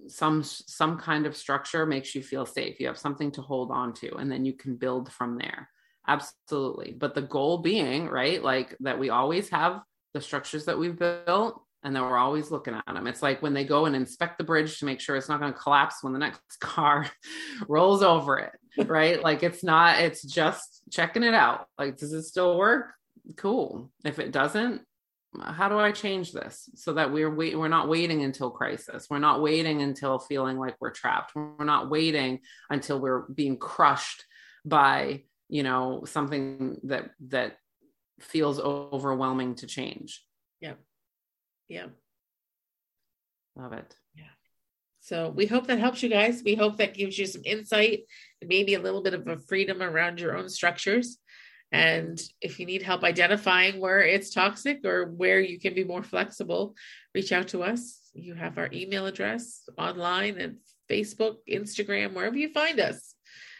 [0.07, 3.93] some some kind of structure makes you feel safe you have something to hold on
[3.93, 5.69] to and then you can build from there
[6.07, 9.81] absolutely but the goal being right like that we always have
[10.13, 13.53] the structures that we've built and then we're always looking at them it's like when
[13.53, 16.13] they go and inspect the bridge to make sure it's not going to collapse when
[16.13, 17.09] the next car
[17.67, 18.51] rolls over it
[18.87, 19.21] right?
[19.21, 21.67] Like it's not it's just checking it out.
[21.77, 22.93] Like does it still work?
[23.35, 23.91] Cool.
[24.03, 24.81] If it doesn't
[25.39, 29.07] how do i change this so that we're wait, we're not waiting until crisis?
[29.09, 31.35] We're not waiting until feeling like we're trapped.
[31.35, 32.39] We're not waiting
[32.69, 34.25] until we're being crushed
[34.65, 37.57] by you know something that that
[38.23, 40.23] feels overwhelming to change
[40.59, 40.73] Yeah.
[41.67, 41.87] Yeah.
[43.55, 44.23] Love it Yeah.
[45.01, 46.43] So we hope that helps you guys.
[46.43, 48.01] We hope that gives you some insight
[48.45, 51.17] maybe a little bit of a freedom around your own structures.
[51.71, 56.01] And if you need help identifying where it's toxic or where you can be more
[56.01, 56.75] flexible,
[57.13, 58.09] reach out to us.
[58.13, 60.57] You have our email address online and
[60.89, 63.13] Facebook, Instagram, wherever you find us.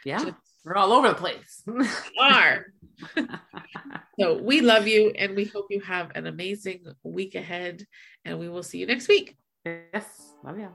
[0.05, 1.63] yeah Just we're all over the place
[2.19, 2.65] are.
[4.19, 7.85] So we love you and we hope you have an amazing week ahead.
[8.25, 9.37] And we will see you next week.
[9.65, 10.69] yes love you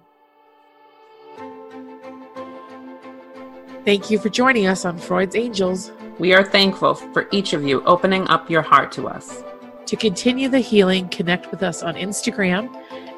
[3.85, 5.93] Thank you for joining us on Freud's Angels.
[6.19, 9.43] we are thankful for each of you opening up your heart to us
[9.87, 12.75] To continue the healing, connect with us on Instagram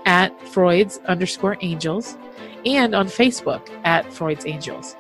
[0.07, 2.17] at Freud's underscore angels
[2.65, 4.97] and on Facebook at Freud's Angels.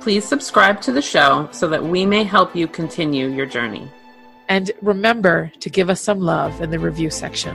[0.00, 3.88] Please subscribe to the show so that we may help you continue your journey
[4.48, 7.54] And remember to give us some love in the review section.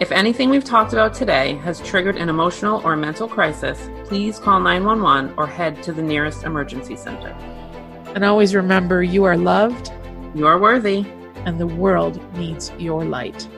[0.00, 4.60] If anything we've talked about today has triggered an emotional or mental crisis, please call
[4.60, 7.30] 911 or head to the nearest emergency center.
[8.14, 9.90] And always remember you are loved
[10.34, 11.06] You are worthy.
[11.46, 13.48] and the world needs your light.